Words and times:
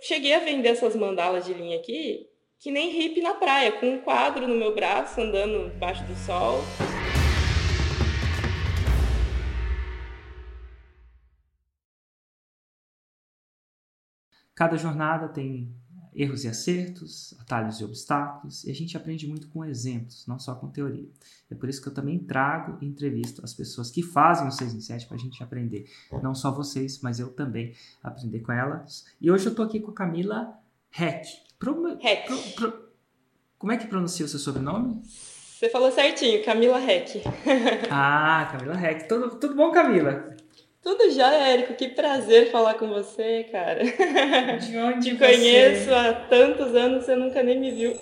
cheguei 0.00 0.34
a 0.34 0.40
vender 0.40 0.68
essas 0.68 0.94
mandalas 0.94 1.44
de 1.44 1.54
linha 1.54 1.78
aqui, 1.78 2.26
que 2.58 2.70
nem 2.70 2.90
hippie 2.90 3.20
na 3.20 3.34
praia, 3.34 3.72
com 3.72 3.86
um 3.86 4.00
quadro 4.00 4.46
no 4.46 4.54
meu 4.54 4.74
braço, 4.74 5.20
andando 5.20 5.70
debaixo 5.70 6.04
do 6.04 6.14
sol. 6.16 6.60
Cada 14.54 14.76
jornada 14.76 15.28
tem 15.28 15.72
erros 16.18 16.42
e 16.42 16.48
acertos, 16.48 17.32
atalhos 17.38 17.80
e 17.80 17.84
obstáculos, 17.84 18.64
e 18.64 18.70
a 18.72 18.74
gente 18.74 18.96
aprende 18.96 19.28
muito 19.28 19.46
com 19.48 19.64
exemplos, 19.64 20.26
não 20.26 20.36
só 20.36 20.52
com 20.56 20.68
teoria. 20.68 21.08
É 21.48 21.54
por 21.54 21.68
isso 21.68 21.80
que 21.80 21.88
eu 21.88 21.94
também 21.94 22.18
trago 22.18 22.76
e 22.82 22.86
entrevisto 22.86 23.42
as 23.44 23.54
pessoas 23.54 23.88
que 23.88 24.02
fazem 24.02 24.48
o 24.48 24.50
6 24.50 24.74
em 24.74 24.80
7 24.80 25.06
para 25.06 25.16
a 25.16 25.20
gente 25.20 25.40
aprender. 25.42 25.88
Não 26.20 26.34
só 26.34 26.50
vocês, 26.50 27.00
mas 27.02 27.20
eu 27.20 27.30
também 27.32 27.72
aprender 28.02 28.40
com 28.40 28.50
elas. 28.50 29.06
E 29.20 29.30
hoje 29.30 29.46
eu 29.46 29.50
estou 29.50 29.64
aqui 29.64 29.78
com 29.78 29.92
a 29.92 29.94
Camila 29.94 30.58
Heck. 30.98 31.28
Pro, 31.56 31.96
Heck. 32.02 32.26
Pro, 32.26 32.38
pro, 32.56 32.88
como 33.56 33.72
é 33.72 33.76
que 33.76 33.86
pronuncia 33.86 34.26
o 34.26 34.28
seu 34.28 34.40
sobrenome? 34.40 35.00
Você 35.04 35.68
falou 35.68 35.92
certinho, 35.92 36.44
Camila 36.44 36.80
Heck. 36.80 37.22
ah, 37.90 38.48
Camila 38.50 38.74
Heck. 38.74 39.08
Tudo, 39.08 39.38
tudo 39.38 39.54
bom, 39.54 39.70
Camila? 39.70 40.36
Tudo 40.82 41.10
já, 41.10 41.32
Érico. 41.32 41.74
Que 41.74 41.88
prazer 41.88 42.50
falar 42.50 42.74
com 42.74 42.88
você, 42.88 43.44
cara. 43.50 43.82
De 44.58 44.76
onde 44.78 45.10
Te 45.10 45.16
você... 45.16 45.26
conheço 45.26 45.94
há 45.94 46.14
tantos 46.14 46.74
anos, 46.74 47.04
você 47.04 47.16
nunca 47.16 47.42
nem 47.42 47.58
me 47.58 47.70
viu. 47.70 47.98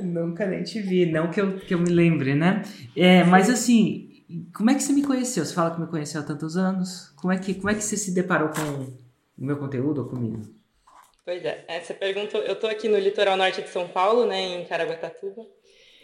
Nunca 0.00 0.46
nem 0.46 0.62
te 0.62 0.80
vi, 0.80 1.06
não 1.06 1.30
que 1.30 1.40
eu, 1.40 1.58
que 1.58 1.74
eu 1.74 1.78
me 1.78 1.90
lembre, 1.90 2.34
né? 2.34 2.62
É, 2.96 3.22
mas 3.24 3.48
assim, 3.50 4.24
como 4.54 4.70
é 4.70 4.74
que 4.74 4.82
você 4.82 4.92
me 4.92 5.02
conheceu? 5.02 5.44
Você 5.44 5.54
fala 5.54 5.74
que 5.74 5.80
me 5.80 5.86
conheceu 5.86 6.20
há 6.20 6.24
tantos 6.24 6.56
anos. 6.56 7.10
Como 7.16 7.32
é 7.32 7.38
que, 7.38 7.54
como 7.54 7.70
é 7.70 7.74
que 7.74 7.82
você 7.82 7.96
se 7.96 8.14
deparou 8.14 8.48
com 8.48 8.62
o 8.62 9.44
meu 9.44 9.56
conteúdo 9.58 10.02
ou 10.02 10.08
comigo? 10.08 10.42
Pois 11.24 11.44
é, 11.44 11.64
essa 11.66 11.92
pergunta, 11.92 12.38
eu 12.38 12.54
tô 12.54 12.66
aqui 12.66 12.88
no 12.88 12.98
litoral 12.98 13.36
norte 13.36 13.60
de 13.60 13.68
São 13.68 13.88
Paulo, 13.88 14.26
né, 14.26 14.40
em 14.40 14.64
Caraguatatuba. 14.64 15.42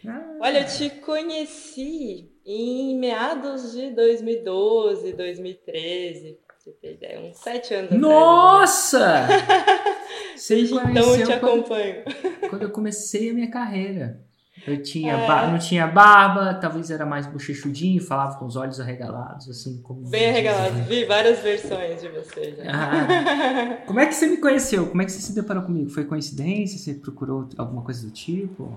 Ah, 0.07 0.39
Olha, 0.41 0.59
eu 0.61 0.67
te 0.67 0.91
conheci 1.01 2.32
em 2.45 2.99
meados 2.99 3.73
de 3.73 3.91
2012, 3.91 5.13
2013, 5.13 6.39
pra 6.47 6.57
você 6.59 6.93
ideia, 6.93 7.21
uns 7.21 7.37
sete 7.39 7.75
anos 7.75 7.93
Nossa! 7.93 9.25
atrás. 9.25 10.51
Me 10.51 10.57
Desde 10.57 10.75
então 10.75 11.15
eu 11.17 11.27
te 11.27 11.33
acompanho. 11.33 12.03
quando 12.51 12.63
eu 12.63 12.71
comecei 12.71 13.31
a 13.31 13.35
minha 13.35 13.51
carreira. 13.51 14.21
Eu 14.67 14.81
tinha 14.81 15.15
É. 15.15 15.51
não 15.51 15.59
tinha 15.59 15.87
barba, 15.89 16.55
talvez 16.55 16.89
era 16.91 17.05
mais 17.05 17.27
bochechudinho, 17.27 18.01
falava 18.01 18.39
com 18.39 18.45
os 18.47 18.55
olhos 18.55 18.79
arregalados, 18.79 19.49
assim 19.51 19.81
como. 19.83 20.09
Bem 20.09 20.29
arregalado, 20.29 20.75
vi 20.85 21.05
várias 21.05 21.41
versões 21.41 22.01
de 22.01 22.09
você 22.09 22.55
já. 22.57 22.63
Ah, 22.71 23.77
como 23.87 23.99
é 23.99 24.07
que 24.07 24.15
você 24.15 24.27
me 24.29 24.37
conheceu? 24.37 24.87
Como 24.87 25.03
é 25.03 25.05
que 25.05 25.11
você 25.11 25.21
se 25.21 25.35
deparou 25.35 25.65
comigo? 25.65 25.91
Foi 25.91 26.05
coincidência? 26.05 26.79
Você 26.79 26.95
procurou 26.95 27.49
alguma 27.59 27.83
coisa 27.83 28.07
do 28.07 28.13
tipo? 28.13 28.73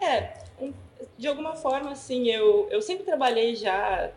É, 0.00 0.32
um- 0.60 0.72
de 1.18 1.26
alguma 1.26 1.54
forma, 1.56 1.90
assim, 1.90 2.28
eu, 2.28 2.68
eu 2.70 2.80
sempre 2.80 3.04
trabalhei 3.04 3.56
já. 3.56 4.10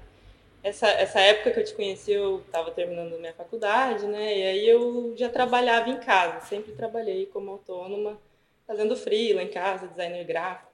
Essa, 0.63 0.87
essa 0.89 1.19
época 1.19 1.49
que 1.49 1.59
eu 1.59 1.65
te 1.65 1.73
conheci, 1.73 2.11
eu 2.11 2.41
estava 2.41 2.69
terminando 2.69 3.19
minha 3.19 3.33
faculdade, 3.33 4.05
né? 4.05 4.37
E 4.37 4.43
aí 4.43 4.69
eu 4.69 5.15
já 5.17 5.27
trabalhava 5.27 5.89
em 5.89 5.99
casa, 5.99 6.45
sempre 6.45 6.73
trabalhei 6.73 7.25
como 7.25 7.49
autônoma, 7.49 8.21
fazendo 8.67 8.95
freela 8.95 9.41
em 9.41 9.47
casa, 9.47 9.87
designer 9.87 10.23
gráfico. 10.23 10.71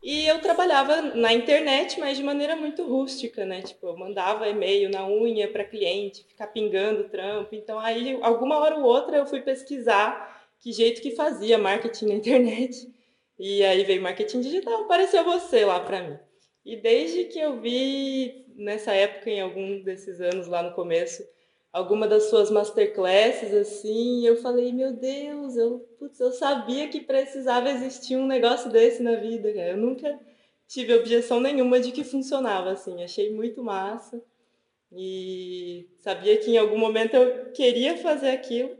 E 0.00 0.28
eu 0.28 0.40
trabalhava 0.40 1.02
na 1.02 1.32
internet, 1.32 1.98
mas 1.98 2.16
de 2.16 2.22
maneira 2.22 2.54
muito 2.54 2.86
rústica, 2.86 3.44
né? 3.44 3.62
Tipo, 3.62 3.88
eu 3.88 3.96
mandava 3.96 4.48
e-mail 4.48 4.88
na 4.88 5.04
unha 5.04 5.48
para 5.48 5.64
cliente, 5.64 6.24
ficar 6.28 6.46
pingando 6.46 7.08
trampo. 7.08 7.56
Então, 7.56 7.80
aí, 7.80 8.16
alguma 8.22 8.58
hora 8.60 8.76
ou 8.76 8.84
outra, 8.84 9.16
eu 9.16 9.26
fui 9.26 9.40
pesquisar 9.40 10.48
que 10.60 10.70
jeito 10.72 11.02
que 11.02 11.16
fazia 11.16 11.58
marketing 11.58 12.06
na 12.06 12.14
internet. 12.14 12.88
E 13.38 13.62
aí 13.64 13.84
veio 13.84 14.02
marketing 14.02 14.40
digital, 14.40 14.82
apareceu 14.82 15.24
você 15.24 15.64
lá 15.64 15.80
para 15.80 16.02
mim. 16.02 16.18
E 16.64 16.76
desde 16.76 17.24
que 17.24 17.38
eu 17.38 17.60
vi 17.60 18.46
nessa 18.56 18.92
época, 18.92 19.30
em 19.30 19.40
algum 19.40 19.82
desses 19.82 20.20
anos 20.20 20.48
lá 20.48 20.62
no 20.62 20.74
começo, 20.74 21.22
alguma 21.72 22.08
das 22.08 22.24
suas 22.24 22.50
masterclasses 22.50 23.52
assim, 23.52 24.26
eu 24.26 24.36
falei, 24.36 24.72
meu 24.72 24.94
Deus, 24.94 25.56
eu, 25.56 25.80
putz, 25.98 26.18
eu 26.18 26.32
sabia 26.32 26.88
que 26.88 27.00
precisava 27.00 27.70
existir 27.70 28.16
um 28.16 28.26
negócio 28.26 28.70
desse 28.70 29.02
na 29.02 29.16
vida, 29.16 29.52
cara. 29.52 29.70
Eu 29.70 29.76
nunca 29.76 30.18
tive 30.66 30.94
objeção 30.94 31.38
nenhuma 31.38 31.78
de 31.78 31.92
que 31.92 32.02
funcionava 32.02 32.70
assim, 32.70 33.04
achei 33.04 33.30
muito 33.30 33.62
massa. 33.62 34.22
E 34.90 35.88
sabia 35.98 36.36
que 36.38 36.52
em 36.52 36.58
algum 36.58 36.78
momento 36.78 37.14
eu 37.14 37.52
queria 37.52 37.98
fazer 37.98 38.30
aquilo. 38.30 38.76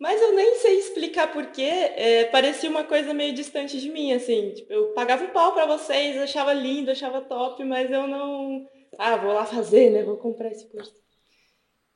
Mas 0.00 0.20
eu 0.20 0.34
nem 0.34 0.56
sei 0.56 0.78
explicar 0.78 1.32
porquê, 1.32 1.62
é, 1.62 2.24
parecia 2.26 2.70
uma 2.70 2.84
coisa 2.84 3.14
meio 3.14 3.34
distante 3.34 3.80
de 3.80 3.90
mim, 3.90 4.12
assim. 4.12 4.52
Tipo, 4.54 4.72
eu 4.72 4.94
pagava 4.94 5.24
um 5.24 5.28
pau 5.30 5.52
pra 5.52 5.66
vocês, 5.66 6.16
achava 6.18 6.52
lindo, 6.54 6.90
achava 6.90 7.20
top, 7.20 7.62
mas 7.64 7.90
eu 7.90 8.08
não. 8.08 8.66
Ah, 8.98 9.16
vou 9.16 9.32
lá 9.32 9.44
fazer, 9.46 9.90
né? 9.90 10.02
Vou 10.02 10.16
comprar 10.16 10.50
esse 10.50 10.66
curso. 10.68 10.94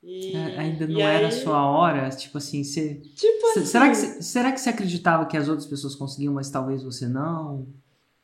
E, 0.03 0.35
ainda 0.57 0.85
não 0.87 1.07
era 1.07 1.27
a 1.27 1.29
aí, 1.29 1.41
sua 1.41 1.65
hora? 1.69 2.09
Tipo 2.11 2.37
assim, 2.37 2.63
você. 2.63 2.95
Tipo 3.15 3.47
assim, 3.47 3.65
Será 3.65 3.89
que, 3.89 3.95
você- 3.95 4.21
será 4.21 4.51
que 4.51 4.59
você 4.61 4.69
acreditava 4.69 5.25
que 5.25 5.37
as 5.37 5.47
outras 5.49 5.67
pessoas 5.67 5.95
conseguiam, 5.95 6.33
mas 6.33 6.49
talvez 6.49 6.83
você 6.83 7.07
não? 7.07 7.67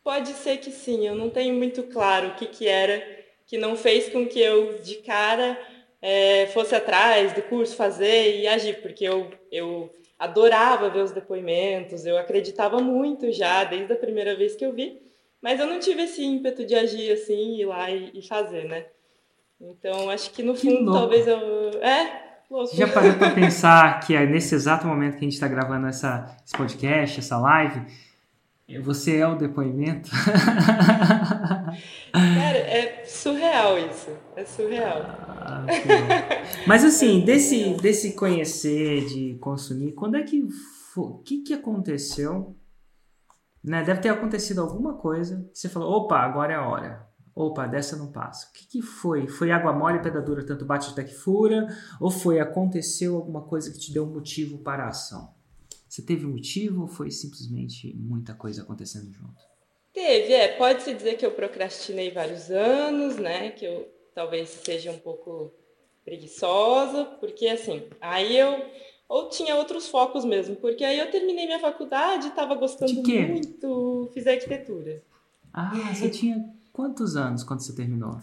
pode 0.04 0.30
ser 0.34 0.58
que 0.58 0.72
sim, 0.72 1.08
eu 1.08 1.16
não 1.16 1.30
tenho 1.30 1.54
muito 1.56 1.84
claro 1.84 2.30
o 2.30 2.36
que, 2.36 2.48
que 2.48 2.68
era 2.68 3.02
que 3.48 3.58
não 3.58 3.76
fez 3.76 4.10
com 4.10 4.26
que 4.28 4.40
eu, 4.40 4.80
de 4.82 4.96
cara, 4.98 5.60
é, 6.02 6.48
fosse 6.48 6.74
atrás 6.76 7.34
do 7.34 7.42
curso, 7.44 7.76
fazer 7.76 8.40
e 8.40 8.48
agir, 8.48 8.82
porque 8.82 9.04
eu, 9.06 9.30
eu 9.52 9.94
adorava 10.18 10.90
ver 10.90 11.04
os 11.04 11.12
depoimentos, 11.12 12.06
eu 12.06 12.18
acreditava 12.18 12.80
muito 12.80 13.32
já, 13.32 13.64
desde 13.64 13.94
a 13.94 13.96
primeira 13.98 14.36
vez 14.36 14.56
que 14.56 14.66
eu 14.66 14.74
vi, 14.74 15.00
mas 15.42 15.60
eu 15.60 15.68
não 15.68 15.80
tive 15.80 16.04
esse 16.04 16.24
ímpeto 16.24 16.66
de 16.66 16.76
agir 16.76 17.12
assim, 17.12 17.60
ir 17.60 17.66
lá 17.66 17.90
e, 17.90 18.12
e 18.14 18.22
fazer, 18.28 18.66
né? 18.66 18.86
Então, 19.60 20.10
acho 20.10 20.32
que 20.32 20.42
no 20.42 20.54
Que 20.54 20.62
fundo, 20.62 20.86
louco. 20.86 21.00
talvez 21.00 21.28
eu. 21.28 21.38
É, 21.82 22.24
louco. 22.50 22.76
Já 22.76 22.88
parou 22.88 23.14
pra 23.14 23.30
pensar 23.34 24.00
que 24.00 24.16
é 24.16 24.26
nesse 24.26 24.56
exato 24.56 24.88
momento 24.88 25.18
que 25.18 25.26
a 25.26 25.30
gente 25.30 25.40
tá 25.40 25.48
gravando 25.48 25.86
essa, 25.88 26.36
esse 26.44 26.56
podcast, 26.58 27.20
essa 27.20 27.38
live, 27.38 27.82
você 28.82 29.18
é 29.18 29.28
o 29.28 29.36
depoimento? 29.36 30.10
Cara, 32.12 32.58
é 32.58 33.04
surreal 33.06 33.78
isso. 33.78 34.10
É 34.36 34.46
surreal. 34.46 35.02
Ah. 35.04 35.66
Mas 36.68 36.84
assim, 36.84 37.22
desse, 37.22 37.74
desse 37.76 38.14
conhecer, 38.14 39.06
de 39.06 39.38
consumir, 39.40 39.94
quando 39.94 40.18
é 40.18 40.24
que 40.24 40.48
foi, 40.94 41.04
o 41.04 41.18
que 41.20 41.42
que 41.44 41.54
aconteceu? 41.54 42.56
Né? 43.64 43.84
Deve 43.84 44.02
ter 44.02 44.10
acontecido 44.10 44.62
alguma 44.62 44.96
coisa 44.96 45.48
que 45.52 45.60
você 45.60 45.70
falou, 45.70 45.92
opa, 45.92 46.18
agora 46.18 46.54
é 46.54 46.56
a 46.56 46.68
hora. 46.68 47.08
Opa, 47.34 47.66
dessa 47.66 47.96
não 47.96 48.12
passa. 48.12 48.48
O 48.50 48.54
que, 48.54 48.68
que 48.68 48.82
foi? 48.82 49.28
Foi 49.28 49.52
água 49.52 49.72
mole 49.72 49.98
e 49.98 50.02
pedra 50.02 50.22
dura, 50.22 50.46
tanto 50.46 50.66
bate 50.66 50.90
até 50.90 51.04
que 51.04 51.14
fura? 51.14 51.68
Ou 52.00 52.12
foi, 52.12 52.40
aconteceu 52.40 53.16
alguma 53.16 53.42
coisa 53.42 53.72
que 53.72 53.80
te 53.80 53.94
deu 53.94 54.04
um 54.04 54.14
motivo 54.14 54.58
para 54.58 54.86
a 54.86 54.90
ação? 54.90 55.34
Você 55.88 56.02
teve 56.02 56.26
um 56.26 56.32
motivo 56.32 56.84
ou 56.84 56.88
foi 56.88 57.10
simplesmente 57.12 57.94
muita 57.96 58.34
coisa 58.34 58.64
acontecendo 58.64 59.12
junto? 59.12 59.51
Teve, 59.94 60.34
é. 60.34 60.48
Pode-se 60.50 60.94
dizer 60.94 61.18
que 61.18 61.26
eu 61.26 61.32
procrastinei 61.32 62.12
vários 62.12 62.50
anos, 62.50 63.18
né? 63.18 63.52
Que 63.52 63.66
eu 63.66 63.90
talvez 64.14 64.50
seja 64.50 64.92
um 64.92 65.00
pouco 65.00 65.52
preguiçosa, 66.04 67.06
porque 67.20 67.48
assim, 67.48 67.84
aí 68.00 68.38
eu. 68.38 68.66
Ou 69.08 69.28
tinha 69.28 69.58
outros 69.58 69.90
focos 69.90 70.24
mesmo, 70.24 70.56
porque 70.56 70.86
aí 70.86 70.98
eu 70.98 71.12
terminei 71.12 71.46
minha 71.46 71.60
faculdade, 71.60 72.28
estava 72.28 72.56
gostando 72.56 72.94
De 72.94 73.02
quê? 73.02 73.20
muito, 73.26 74.10
fiz 74.14 74.26
arquitetura. 74.26 75.04
Ah, 75.54 75.94
você 75.94 76.10
tinha 76.10 76.50
quantos 76.72 77.18
anos 77.18 77.44
quando 77.44 77.60
você 77.60 77.76
terminou? 77.76 78.22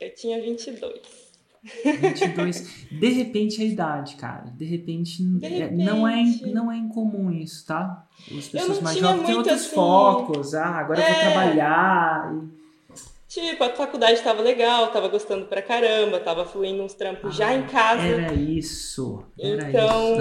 Eu 0.00 0.12
tinha 0.12 0.42
22. 0.42 1.00
22. 1.84 2.86
De 2.90 3.08
repente 3.08 3.60
é 3.60 3.64
a 3.64 3.68
idade, 3.68 4.16
cara. 4.16 4.44
De 4.56 4.64
repente, 4.64 5.22
De 5.22 5.46
é- 5.46 5.70
não, 5.70 6.06
é, 6.06 6.16
repente. 6.16 6.46
não 6.52 6.70
é 6.70 6.76
incomum 6.76 7.30
isso, 7.30 7.66
tá? 7.66 8.06
As 8.36 8.48
pessoas 8.48 8.80
mais 8.80 8.96
jovens 8.98 9.26
têm 9.26 9.34
outros 9.34 9.54
assim, 9.62 9.74
focos. 9.74 10.54
Ah, 10.54 10.66
agora 10.78 11.00
eu 11.00 11.06
vou 11.06 11.14
É. 11.14 11.20
trabalhar. 11.32 12.34
Tipo, 13.28 13.64
a 13.64 13.70
faculdade 13.70 14.12
estava 14.12 14.42
legal, 14.42 14.86
estava 14.86 15.08
gostando 15.08 15.46
pra 15.46 15.60
caramba, 15.60 16.18
estava 16.18 16.44
fluindo 16.44 16.82
uns 16.84 16.94
trampos 16.94 17.34
já 17.34 17.52
em 17.52 17.66
casa. 17.66 18.02
Ah, 18.02 18.06
Era 18.06 18.32
isso. 18.34 19.24
Era 19.36 19.68
Então, 19.70 20.16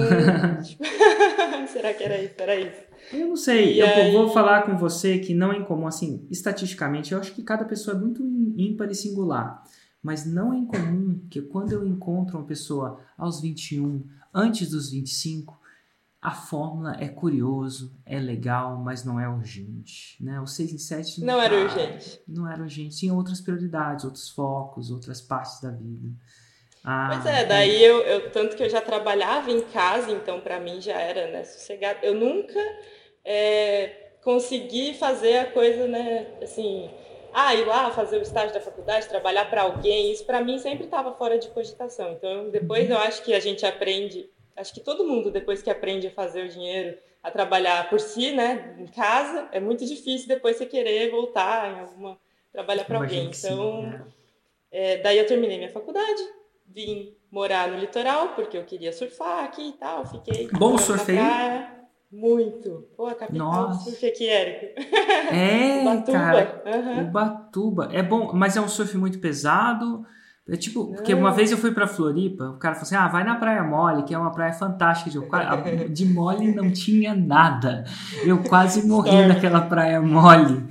isso. 0.60 0.70
tipo, 0.70 0.84
será 1.72 1.94
que 1.94 2.04
era 2.04 2.20
isso? 2.20 2.34
Era 2.40 2.56
isso. 2.56 2.84
Eu 3.12 3.28
não 3.28 3.36
sei, 3.36 3.74
E 3.76 3.80
eu 3.82 3.86
aí- 3.86 4.12
vou 4.14 4.30
falar 4.30 4.64
com 4.64 4.76
você 4.78 5.20
que 5.20 5.34
não 5.36 5.52
é 5.52 5.58
incomum, 5.58 5.86
assim, 5.86 6.26
estatisticamente, 6.32 7.12
eu 7.12 7.20
acho 7.20 7.34
que 7.34 7.44
cada 7.44 7.66
pessoa 7.66 7.96
é 7.96 8.00
muito 8.00 8.24
ímpar 8.58 8.90
e 8.90 8.96
singular. 8.96 9.62
Mas 10.04 10.26
não 10.26 10.54
é 10.54 10.58
incomum 10.58 11.26
que 11.30 11.42
quando 11.42 11.72
eu 11.72 11.88
encontro 11.88 12.38
uma 12.38 12.46
pessoa 12.46 13.00
aos 13.18 13.40
21, 13.40 14.06
antes 14.34 14.70
dos 14.70 14.90
25, 14.92 15.58
a 16.22 16.32
fórmula 16.32 16.96
é 17.00 17.08
curioso, 17.08 17.96
é 18.06 18.20
legal, 18.20 18.78
mas 18.78 19.04
não 19.06 19.20
é 19.20 19.28
urgente. 19.30 20.22
Né? 20.22 20.40
O 20.42 20.46
6 20.46 20.74
em 20.74 20.78
7 20.78 21.22
Não 21.24 21.40
era 21.42 21.56
tá- 21.56 21.64
urgente. 21.64 22.22
Não 22.28 22.48
era 22.50 22.62
urgente, 22.62 22.98
tinha 22.98 23.14
outras 23.14 23.40
prioridades, 23.42 24.04
outros 24.06 24.30
focos, 24.30 24.92
outras 24.92 25.22
partes 25.22 25.62
da 25.62 25.72
vida. 25.72 26.10
Ah, 26.84 27.12
Pois 27.14 27.26
é, 27.26 27.46
daí 27.46 27.82
eu, 27.82 28.00
eu- 28.02 28.30
tanto 28.32 28.58
que 28.58 28.64
eu 28.64 28.70
já 28.70 28.82
trabalhava 28.82 29.50
em 29.52 29.62
casa, 29.70 30.12
então 30.12 30.42
para 30.42 30.60
mim 30.60 30.82
já 30.82 31.00
era, 31.00 31.32
né, 31.32 31.44
sossegado. 31.46 32.00
Eu 32.04 32.14
nunca 32.14 32.60
é, 33.24 34.16
consegui 34.22 34.94
fazer 34.96 35.38
a 35.38 35.52
coisa, 35.52 35.88
né, 35.88 36.28
assim, 36.42 36.90
ah, 37.34 37.54
ir 37.56 37.66
lá 37.66 37.90
fazer 37.92 38.18
o 38.18 38.22
estágio 38.22 38.54
da 38.54 38.62
faculdade, 38.62 39.08
trabalhar 39.10 39.50
para 39.50 39.64
alguém, 39.64 40.12
isso 40.12 40.26
para 40.26 40.42
mim 40.42 40.58
sempre 40.60 40.86
estava 40.86 41.14
fora 41.14 41.38
de 41.38 41.48
cogitação. 41.50 42.12
Então 42.14 42.50
depois 42.50 42.90
eu 42.90 42.98
acho 42.98 43.24
que 43.24 43.34
a 43.34 43.40
gente 43.40 43.66
aprende, 43.66 44.30
acho 44.56 44.74
que 44.74 44.80
todo 44.80 45.06
mundo 45.06 45.32
depois 45.32 45.62
que 45.62 45.70
aprende 45.70 46.08
a 46.08 46.12
fazer 46.12 46.46
o 46.46 46.50
dinheiro, 46.50 46.98
a 47.22 47.32
trabalhar 47.32 47.90
por 47.90 48.00
si, 48.00 48.32
né, 48.32 48.76
em 48.78 48.86
casa, 48.88 49.48
é 49.52 49.60
muito 49.60 49.86
difícil 49.86 50.28
depois 50.28 50.58
você 50.58 50.66
querer 50.66 51.10
voltar 51.10 51.72
em 51.72 51.80
alguma 51.80 52.18
trabalhar 52.52 52.86
para 52.86 53.00
alguém. 53.00 53.30
que 53.30 53.38
sim, 53.38 53.48
Então 53.48 53.82
né? 53.84 54.06
é, 54.72 54.98
daí 54.98 55.18
eu 55.18 55.26
terminei 55.26 55.58
minha 55.58 55.72
faculdade, 55.72 56.22
vim 56.68 57.16
morar 57.32 57.68
no 57.68 57.80
litoral, 57.80 58.30
porque 58.36 58.58
eu 58.58 58.64
queria 58.64 58.94
surfar 58.94 59.46
aqui 59.46 59.70
e 59.70 59.74
tal. 59.74 60.06
Fiquei. 60.06 60.48
Bom 60.54 60.78
morando 60.78 61.83
Muito. 62.14 62.86
Pô, 62.96 63.08
a 63.08 63.16
capital 63.16 63.52
do 63.52 63.68
Nossa. 63.70 63.90
surf 63.90 64.06
aqui, 64.06 64.28
Érico. 64.30 64.66
É, 65.34 65.82
Ubatuba. 65.82 66.18
cara. 66.20 66.64
Aham. 66.66 67.02
Ubatuba. 67.08 67.90
É 67.92 68.04
bom, 68.04 68.32
mas 68.34 68.56
é 68.56 68.62
um 68.62 68.68
surf 68.68 68.96
muito 68.98 69.20
pesado. 69.20 70.06
É 70.48 70.58
tipo, 70.58 70.94
porque 70.94 71.14
uma 71.14 71.30
Não. 71.30 71.36
vez 71.36 71.52
eu 71.52 71.58
fui 71.58 71.72
pra 71.72 71.88
Floripa, 71.88 72.44
o 72.50 72.58
cara 72.58 72.76
falou 72.76 72.84
assim: 72.86 72.96
ah, 72.96 73.08
vai 73.08 73.24
na 73.24 73.36
Praia 73.36 73.64
Mole, 73.64 74.04
que 74.04 74.14
é 74.14 74.18
uma 74.18 74.32
praia 74.32 74.52
fantástica. 74.54 75.10
De, 75.10 75.90
de 75.90 76.06
mole 76.06 76.54
não 76.54 76.70
tinha 76.70 77.16
nada. 77.16 77.86
Eu 78.26 78.44
quase 78.44 78.84
morri 78.88 79.10
Sorte. 79.12 79.28
naquela 79.30 79.62
praia 79.62 80.02
mole. 80.02 80.64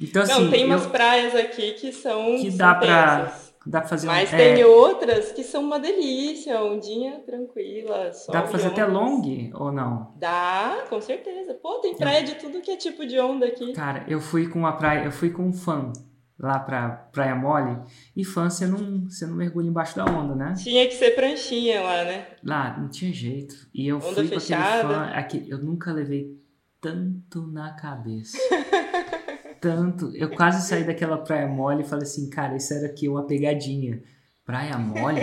Então, 0.00 0.22
assim, 0.22 0.44
Não, 0.44 0.50
tem 0.50 0.64
umas 0.64 0.84
eu- 0.84 0.90
praias 0.90 1.34
aqui 1.34 1.72
que 1.72 1.90
são. 1.92 2.36
Que 2.36 2.50
dá 2.52 2.74
pra- 2.76 3.24
tensas. 3.26 3.47
Dá 3.68 3.80
pra 3.80 3.88
fazer 3.88 4.08
um- 4.08 4.10
Mas 4.10 4.32
é, 4.32 4.36
tem 4.36 4.64
outras 4.64 5.32
que 5.32 5.42
são 5.44 5.62
uma 5.62 5.78
delícia, 5.78 6.60
ondinha 6.62 7.20
tranquila. 7.26 8.10
Dá 8.28 8.42
pra 8.42 8.50
fazer 8.50 8.68
e 8.68 8.70
até 8.72 8.86
ondas. 8.86 8.94
long 8.94 9.50
ou 9.54 9.70
não? 9.72 10.12
Dá, 10.16 10.84
com 10.88 11.00
certeza. 11.00 11.54
Pô, 11.54 11.78
tem 11.80 11.94
praia 11.96 12.22
de 12.24 12.34
tudo 12.36 12.60
que 12.60 12.70
é 12.70 12.76
tipo 12.76 13.06
de 13.06 13.18
onda 13.18 13.46
aqui. 13.46 13.72
Cara, 13.72 14.04
eu 14.08 14.20
fui 14.20 14.48
com 14.48 14.58
uma 14.58 14.72
praia, 14.76 15.04
eu 15.04 15.12
fui 15.12 15.30
com 15.30 15.42
um 15.44 15.52
fã 15.52 15.92
lá 16.40 16.58
pra 16.60 16.88
Praia 17.12 17.34
Mole, 17.34 17.78
e 18.16 18.24
fã 18.24 18.48
você 18.48 18.64
não, 18.64 19.08
você 19.08 19.26
não 19.26 19.34
mergulha 19.34 19.66
embaixo 19.66 19.96
da 19.96 20.04
onda, 20.04 20.36
né? 20.36 20.54
Tinha 20.56 20.86
que 20.86 20.94
ser 20.94 21.10
pranchinha 21.16 21.82
lá, 21.82 22.04
né? 22.04 22.26
Lá, 22.44 22.78
não 22.78 22.88
tinha 22.88 23.12
jeito. 23.12 23.54
E 23.74 23.88
eu 23.88 23.96
Onda 23.96 24.04
fui 24.06 24.14
com 24.14 24.20
aquele 24.20 24.40
fechada. 24.40 24.88
fã, 24.88 25.04
aqui, 25.14 25.44
eu 25.48 25.58
nunca 25.58 25.92
levei 25.92 26.38
tanto 26.80 27.44
na 27.48 27.72
cabeça. 27.74 28.38
tanto. 29.60 30.10
Eu 30.14 30.30
quase 30.30 30.66
saí 30.68 30.84
daquela 30.84 31.18
praia 31.18 31.46
mole 31.46 31.82
e 31.82 31.86
falei 31.86 32.04
assim, 32.04 32.28
cara, 32.30 32.56
isso 32.56 32.72
era 32.74 32.86
aqui 32.86 33.08
uma 33.08 33.26
pegadinha. 33.26 34.02
Praia 34.44 34.78
mole? 34.78 35.20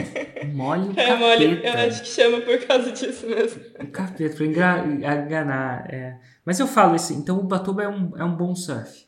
Mole 0.54 0.90
o 0.90 1.18
mole, 1.18 1.56
capeta. 1.58 1.68
eu 1.68 1.88
acho 1.88 2.02
que 2.04 2.08
chama 2.10 2.42
por 2.42 2.58
causa 2.60 2.92
disso 2.92 3.26
mesmo. 3.28 3.60
O 3.82 3.88
capeta, 3.88 4.36
pra 4.36 4.46
enganar. 4.46 5.92
é. 5.94 6.20
Mas 6.46 6.60
eu 6.60 6.68
falo 6.68 6.94
assim, 6.94 7.16
então 7.16 7.40
o 7.40 7.44
Batuba 7.44 7.84
é 7.84 7.88
um, 7.88 8.12
é 8.16 8.24
um 8.24 8.36
bom 8.36 8.54
surf. 8.56 9.06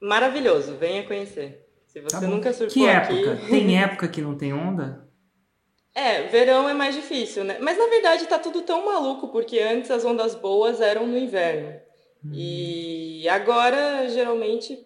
Maravilhoso, 0.00 0.76
venha 0.76 1.02
conhecer. 1.04 1.66
Se 1.86 2.00
você 2.00 2.20
Tá 2.20 2.26
nunca 2.26 2.52
surfou 2.52 2.72
Que 2.74 2.86
época? 2.88 3.32
aqui. 3.32 3.46
Tem 3.50 3.78
época 3.82 4.08
que 4.08 4.20
não 4.20 4.36
tem 4.36 4.52
onda? 4.52 5.08
É, 5.94 6.22
verão 6.24 6.68
é 6.68 6.74
mais 6.74 6.94
difícil, 6.94 7.44
né? 7.44 7.56
Mas 7.60 7.78
na 7.78 7.86
verdade 7.86 8.26
tá 8.26 8.38
tudo 8.38 8.62
tão 8.62 8.84
maluco, 8.84 9.28
porque 9.28 9.58
antes 9.60 9.90
as 9.90 10.04
ondas 10.04 10.34
boas 10.34 10.80
eram 10.80 11.06
no 11.06 11.16
inverno. 11.16 11.72
Hum. 12.24 12.30
E 12.32 13.28
agora 13.28 14.08
geralmente 14.08 14.78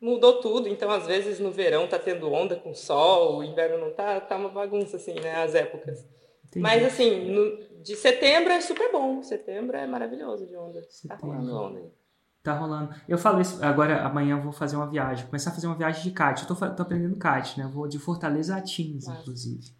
mudou 0.00 0.40
tudo, 0.40 0.66
então 0.68 0.90
às 0.90 1.06
vezes 1.06 1.38
no 1.38 1.50
verão 1.52 1.86
tá 1.86 1.98
tendo 1.98 2.30
onda 2.32 2.56
com 2.56 2.74
sol, 2.74 3.38
o 3.38 3.44
inverno 3.44 3.78
não 3.78 3.92
tá, 3.92 4.18
tá 4.20 4.36
uma 4.36 4.48
bagunça 4.48 4.96
assim, 4.96 5.14
né, 5.20 5.42
as 5.42 5.54
épocas. 5.54 6.04
Entendi. 6.46 6.62
Mas 6.62 6.82
assim, 6.84 7.30
no- 7.30 7.82
de 7.82 7.94
setembro 7.96 8.50
é 8.52 8.60
super 8.60 8.90
bom, 8.90 9.22
setembro 9.22 9.76
é 9.76 9.86
maravilhoso 9.86 10.46
de 10.46 10.56
onda. 10.56 10.80
Tá 10.80 10.86
Setembro. 10.90 11.26
rolando 11.26 11.56
onda 11.56 11.78
aí. 11.80 11.90
Tá 12.42 12.54
rolando. 12.54 12.94
Eu 13.06 13.18
falo 13.18 13.40
isso, 13.40 13.62
agora 13.62 14.02
amanhã 14.02 14.36
eu 14.38 14.42
vou 14.42 14.50
fazer 14.52 14.74
uma 14.76 14.86
viagem, 14.88 15.26
começar 15.26 15.50
a 15.50 15.54
fazer 15.54 15.66
uma 15.66 15.76
viagem 15.76 16.02
de 16.02 16.10
kite. 16.10 16.42
Eu 16.42 16.48
tô, 16.48 16.54
tô 16.74 16.82
aprendendo 16.82 17.16
kite, 17.18 17.58
né? 17.58 17.66
Eu 17.66 17.68
vou 17.70 17.86
de 17.86 17.98
Fortaleza 17.98 18.56
a 18.56 18.62
Tins, 18.62 19.06
Massa. 19.06 19.20
inclusive. 19.20 19.70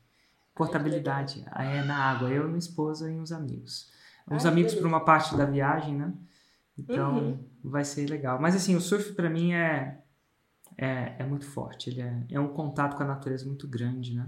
Portabilidade. 0.54 1.44
É 1.56 1.82
na 1.82 1.96
água, 1.96 2.28
eu, 2.28 2.44
minha 2.44 2.58
esposa 2.58 3.10
e 3.10 3.14
uns 3.18 3.32
amigos. 3.32 3.88
Uns 4.30 4.44
Ai, 4.44 4.52
amigos 4.52 4.74
para 4.74 4.86
uma 4.86 5.02
parte 5.04 5.34
da 5.36 5.46
viagem, 5.46 5.94
né? 5.96 6.12
Então 6.78 7.18
Uhum. 7.18 7.38
vai 7.64 7.84
ser 7.84 8.08
legal. 8.08 8.40
Mas 8.40 8.54
assim, 8.56 8.74
o 8.76 8.80
surf 8.80 9.12
para 9.12 9.28
mim 9.28 9.52
é, 9.52 9.98
é 10.78 11.14
é 11.18 11.24
muito 11.24 11.44
forte. 11.46 11.90
Ele 11.90 12.00
é, 12.00 12.14
é 12.32 12.40
um 12.40 12.48
contato 12.48 12.96
com 12.96 13.02
a 13.02 13.06
natureza 13.06 13.44
muito 13.46 13.68
grande, 13.68 14.14
né? 14.14 14.26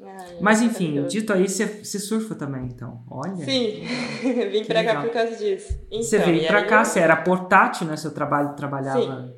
Ai, 0.00 0.36
é 0.36 0.38
Mas 0.40 0.62
enfim, 0.62 1.04
dito 1.08 1.32
aí, 1.32 1.48
você 1.48 1.66
surfa 1.98 2.34
também, 2.34 2.66
então. 2.66 3.02
Olha. 3.10 3.44
Sim, 3.44 3.82
vim 4.50 4.64
pra 4.64 4.84
cá 4.84 4.90
legal. 4.90 5.02
por 5.04 5.12
causa 5.12 5.36
disso. 5.36 5.76
Então, 5.88 6.02
Você 6.02 6.18
veio 6.20 6.42
e 6.42 6.46
pra 6.46 6.64
cá, 6.64 6.80
eu 6.80 6.84
você 6.84 7.00
era 7.00 7.16
portátil, 7.16 7.86
né? 7.86 7.96
Seu 7.96 8.12
trabalho 8.12 8.54
trabalhava. 8.54 9.34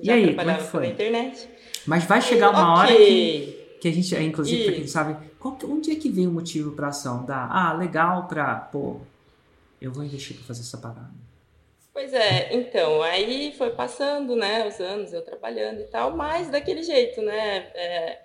E 0.00 0.06
já 0.06 0.14
aí, 0.14 0.36
como 0.36 0.50
é 0.50 0.54
que 0.54 0.62
foi? 0.62 0.86
internet. 0.88 1.48
Mas 1.84 2.04
vai 2.04 2.22
chegar 2.22 2.50
uma 2.50 2.74
hora 2.78 2.94
que, 2.94 3.76
que 3.80 3.88
a 3.88 3.92
gente, 3.92 4.14
inclusive, 4.22 4.62
pra 4.62 4.72
quem 4.72 4.80
E- 4.82 4.84
não 4.84 4.88
sabe, 4.88 5.16
qual 5.40 5.56
que- 5.56 5.66
onde 5.66 5.90
é 5.90 5.96
que 5.96 6.08
vem 6.08 6.26
o 6.28 6.30
motivo 6.30 6.70
pra 6.72 6.88
ação? 6.88 7.24
Da, 7.24 7.48
ah, 7.50 7.72
legal 7.72 8.28
pra, 8.28 8.54
pô, 8.54 9.00
eu 9.80 9.90
vou 9.92 10.04
investir 10.04 10.36
pra 10.36 10.44
fazer 10.46 10.60
essa 10.60 10.78
parada. 10.78 11.10
Pois 11.98 12.14
é, 12.14 12.54
então, 12.54 13.02
aí 13.02 13.52
foi 13.58 13.70
passando, 13.70 14.36
né, 14.36 14.68
os 14.68 14.78
anos, 14.78 15.12
eu 15.12 15.20
trabalhando 15.20 15.80
e 15.80 15.84
tal, 15.86 16.16
mas 16.16 16.48
daquele 16.48 16.80
jeito, 16.84 17.20
né, 17.20 17.56
é, 17.74 18.20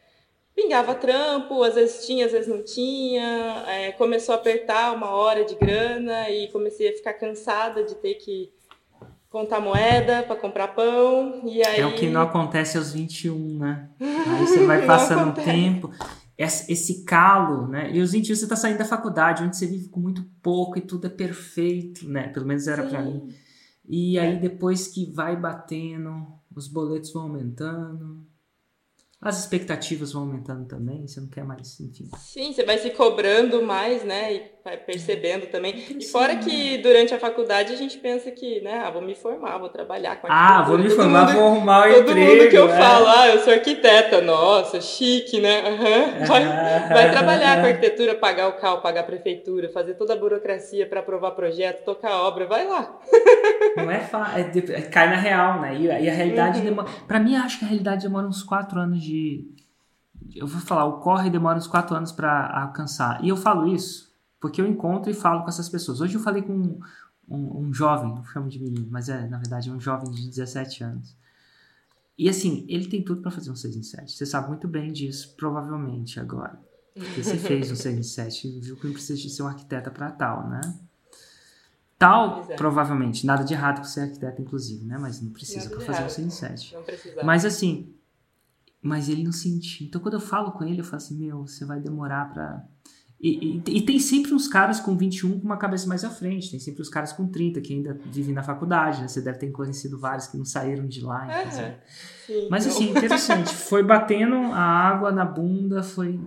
pingava 0.56 0.94
trampo, 0.94 1.64
às 1.64 1.74
vezes 1.74 2.06
tinha, 2.06 2.28
às 2.28 2.32
vezes 2.32 2.48
não 2.48 2.64
tinha, 2.64 3.66
é, 3.68 3.92
começou 3.94 4.36
a 4.36 4.38
apertar 4.38 4.96
uma 4.96 5.10
hora 5.10 5.44
de 5.44 5.56
grana 5.56 6.30
e 6.30 6.50
comecei 6.50 6.90
a 6.90 6.94
ficar 6.94 7.14
cansada 7.14 7.84
de 7.84 7.96
ter 7.96 8.14
que 8.14 8.52
contar 9.28 9.60
moeda 9.60 10.22
para 10.22 10.36
comprar 10.36 10.68
pão, 10.68 11.42
e 11.44 11.66
aí... 11.66 11.82
É 11.82 11.88
o 11.88 11.96
que 11.96 12.06
não 12.06 12.22
acontece 12.22 12.78
aos 12.78 12.94
21, 12.94 13.58
né? 13.58 13.90
Aí 14.00 14.46
você 14.46 14.64
vai 14.68 14.86
passando 14.86 15.32
o 15.32 15.44
tempo, 15.44 15.90
esse, 16.38 17.04
calo, 17.06 17.66
né? 17.66 17.90
E 17.92 18.00
os 18.02 18.12
21 18.12 18.36
você 18.36 18.48
tá 18.48 18.56
saindo 18.56 18.78
da 18.78 18.86
faculdade, 18.86 19.42
onde 19.42 19.58
você 19.58 19.66
vive 19.66 19.90
com 19.90 20.00
muito 20.00 20.24
pouco 20.44 20.78
e 20.78 20.82
tudo 20.82 21.08
é 21.08 21.10
perfeito, 21.10 22.08
né? 22.08 22.28
Pelo 22.28 22.46
menos 22.46 22.68
era 22.68 22.84
pra 22.84 23.02
mim. 23.02 23.34
E 23.88 24.18
É. 24.18 24.22
aí 24.22 24.40
depois 24.40 24.88
que 24.88 25.06
vai 25.12 25.36
batendo, 25.36 26.26
os 26.56 26.68
boletos 26.68 27.12
vão 27.12 27.24
aumentando, 27.24 28.26
as 29.20 29.40
expectativas 29.40 30.12
vão 30.12 30.24
aumentando 30.24 30.66
também, 30.68 31.08
você 31.08 31.20
não 31.22 31.28
quer 31.30 31.44
mais, 31.46 31.80
enfim. 31.80 32.10
Sim, 32.18 32.54
você 32.54 32.64
vai 32.64 32.78
se 32.78 32.90
cobrando 32.92 33.62
mais, 33.64 34.04
né? 34.04 34.34
E 34.34 34.53
vai 34.64 34.78
percebendo 34.78 35.48
também. 35.48 35.76
E 36.00 36.06
fora 36.06 36.38
que 36.38 36.78
durante 36.78 37.14
a 37.14 37.20
faculdade 37.20 37.74
a 37.74 37.76
gente 37.76 37.98
pensa 37.98 38.32
que, 38.32 38.62
né, 38.62 38.82
ah, 38.86 38.90
vou 38.90 39.02
me 39.02 39.14
formar, 39.14 39.58
vou 39.58 39.68
trabalhar 39.68 40.16
com 40.22 40.28
Ah, 40.28 40.60
arquitetura. 40.60 40.68
vou 40.70 40.78
me 40.78 40.84
Todo 40.90 40.96
formar, 40.96 41.26
mundo- 41.28 41.34
vou 41.36 41.48
arrumar 41.48 41.90
o 41.90 41.94
Todo 41.96 42.10
emprego. 42.12 42.32
mundo 42.38 42.50
que 42.50 42.56
eu 42.58 42.70
é. 42.70 42.78
falo, 42.78 43.08
ah, 43.08 43.28
eu 43.28 43.40
sou 43.40 43.52
arquiteta, 43.54 44.22
nossa, 44.22 44.80
chique, 44.80 45.42
né? 45.42 45.60
Aham. 45.68 46.14
Vai, 46.34 46.46
vai 46.90 47.12
trabalhar 47.12 47.60
com 47.60 47.68
arquitetura, 47.68 48.16
pagar 48.16 48.48
o 48.48 48.54
CAL, 48.54 48.82
pagar 48.82 49.02
a 49.02 49.04
prefeitura, 49.04 49.70
fazer 49.70 49.96
toda 49.96 50.14
a 50.14 50.16
burocracia 50.18 50.88
para 50.88 51.02
aprovar 51.02 51.32
projeto, 51.32 51.84
tocar 51.84 52.16
obra, 52.22 52.46
vai 52.48 52.66
lá. 52.66 52.98
Não 53.76 53.92
é 53.92 54.00
fácil, 54.00 54.40
é 54.40 54.80
é- 54.80 54.82
cai 54.84 55.10
na 55.10 55.18
real, 55.18 55.60
né? 55.60 55.76
E, 55.76 55.84
e 55.86 56.10
a 56.10 56.14
realidade 56.14 56.60
Uhum. 56.60 56.66
demora. 56.66 56.88
Pra 57.08 57.20
mim, 57.20 57.36
acho 57.36 57.60
que 57.60 57.66
a 57.66 57.68
realidade 57.68 58.04
demora 58.04 58.26
uns 58.28 58.42
quatro 58.44 58.80
anos 58.80 59.02
de. 59.04 59.46
Eu 60.34 60.48
vou 60.48 60.62
falar, 60.62 60.86
o 60.86 61.00
corre 61.00 61.30
demora 61.30 61.58
uns 61.58 61.68
quatro 61.68 61.96
anos 61.96 62.12
pra 62.14 62.50
alcançar. 62.64 63.20
E 63.22 63.28
eu 63.30 63.36
falo 63.36 63.68
isso 63.68 64.13
porque 64.44 64.60
eu 64.60 64.68
encontro 64.68 65.10
e 65.10 65.14
falo 65.14 65.44
com 65.44 65.48
essas 65.48 65.70
pessoas. 65.70 66.02
Hoje 66.02 66.16
eu 66.16 66.20
falei 66.20 66.42
com 66.42 66.52
um, 66.52 66.80
um, 67.30 67.60
um 67.62 67.74
jovem, 67.74 68.14
não 68.14 68.26
chamo 68.26 68.50
de 68.50 68.60
menino, 68.60 68.86
mas 68.92 69.08
é, 69.08 69.26
na 69.26 69.38
verdade, 69.38 69.72
um 69.72 69.80
jovem 69.80 70.12
de 70.12 70.28
17 70.28 70.84
anos. 70.84 71.16
E 72.18 72.28
assim, 72.28 72.66
ele 72.68 72.90
tem 72.90 73.02
tudo 73.02 73.22
pra 73.22 73.32
fazer 73.32 73.50
um 73.50 73.56
6 73.56 73.78
em 73.78 73.84
7. 73.84 74.12
Você 74.12 74.26
sabe 74.26 74.50
muito 74.50 74.68
bem 74.68 74.92
disso, 74.92 75.34
provavelmente, 75.38 76.20
agora. 76.20 76.60
Porque 76.94 77.24
você 77.24 77.38
fez 77.40 77.72
um 77.72 77.76
6 77.78 77.98
em 77.98 78.04
7 78.04 78.48
e 78.50 78.60
viu 78.60 78.76
que 78.76 78.86
não 78.86 78.92
precisa 78.92 79.18
de 79.18 79.30
ser 79.30 79.44
um 79.44 79.48
arquiteta 79.48 79.90
pra 79.90 80.12
tal, 80.12 80.50
né? 80.50 80.60
Tal, 81.98 82.46
é. 82.50 82.58
provavelmente. 82.58 83.26
Nada 83.26 83.46
de 83.46 83.54
errado 83.54 83.78
com 83.78 83.86
ser 83.86 84.02
arquiteto, 84.02 84.42
inclusive, 84.42 84.84
né? 84.84 84.98
Mas 84.98 85.22
não 85.22 85.32
precisa 85.32 85.70
de 85.70 85.74
fazer 85.74 85.90
um 85.90 85.94
errado. 85.94 86.10
6 86.10 86.28
em 86.28 86.30
7. 86.30 86.74
Não 86.74 86.84
precisava. 86.84 87.26
Mas 87.26 87.46
assim, 87.46 87.96
mas 88.82 89.08
ele 89.08 89.24
não 89.24 89.32
sentiu. 89.32 89.88
Então 89.88 90.02
quando 90.02 90.16
eu 90.16 90.20
falo 90.20 90.52
com 90.52 90.66
ele, 90.66 90.82
eu 90.82 90.84
falo 90.84 90.98
assim, 90.98 91.16
meu, 91.18 91.48
você 91.48 91.64
vai 91.64 91.80
demorar 91.80 92.34
pra. 92.34 92.68
E, 93.26 93.62
e- 93.66 93.78
e 93.78 93.82
tem 93.82 93.98
sempre 94.00 94.34
uns 94.34 94.50
caras 94.50 94.82
com 94.82 94.98
21 94.98 95.40
com 95.40 95.46
uma 95.46 95.56
cabeça 95.56 95.88
mais 95.88 96.04
à 96.04 96.10
frente, 96.10 96.52
tem 96.52 96.60
sempre 96.60 96.82
os 96.82 96.90
caras 96.90 97.14
com 97.14 97.26
30 97.26 97.62
que 97.62 97.72
ainda 97.74 97.98
vivem 98.08 98.34
na 98.34 98.44
faculdade, 98.44 99.02
né? 99.02 99.08
Você 99.08 99.22
deve 99.22 99.38
ter 99.38 99.50
conhecido 99.50 99.98
vários 99.98 100.28
que 100.28 100.36
não 100.38 100.44
saíram 100.44 100.86
de 100.86 101.00
lá. 101.02 101.26
Sim, 102.28 102.48
Mas 102.50 102.68
assim, 102.68 102.90
interessante. 102.90 103.56
Foi 103.56 103.82
batendo 103.82 104.36
a 104.36 104.60
água 104.62 105.10
na 105.10 105.24
bunda, 105.24 105.82
foi. 105.82 106.20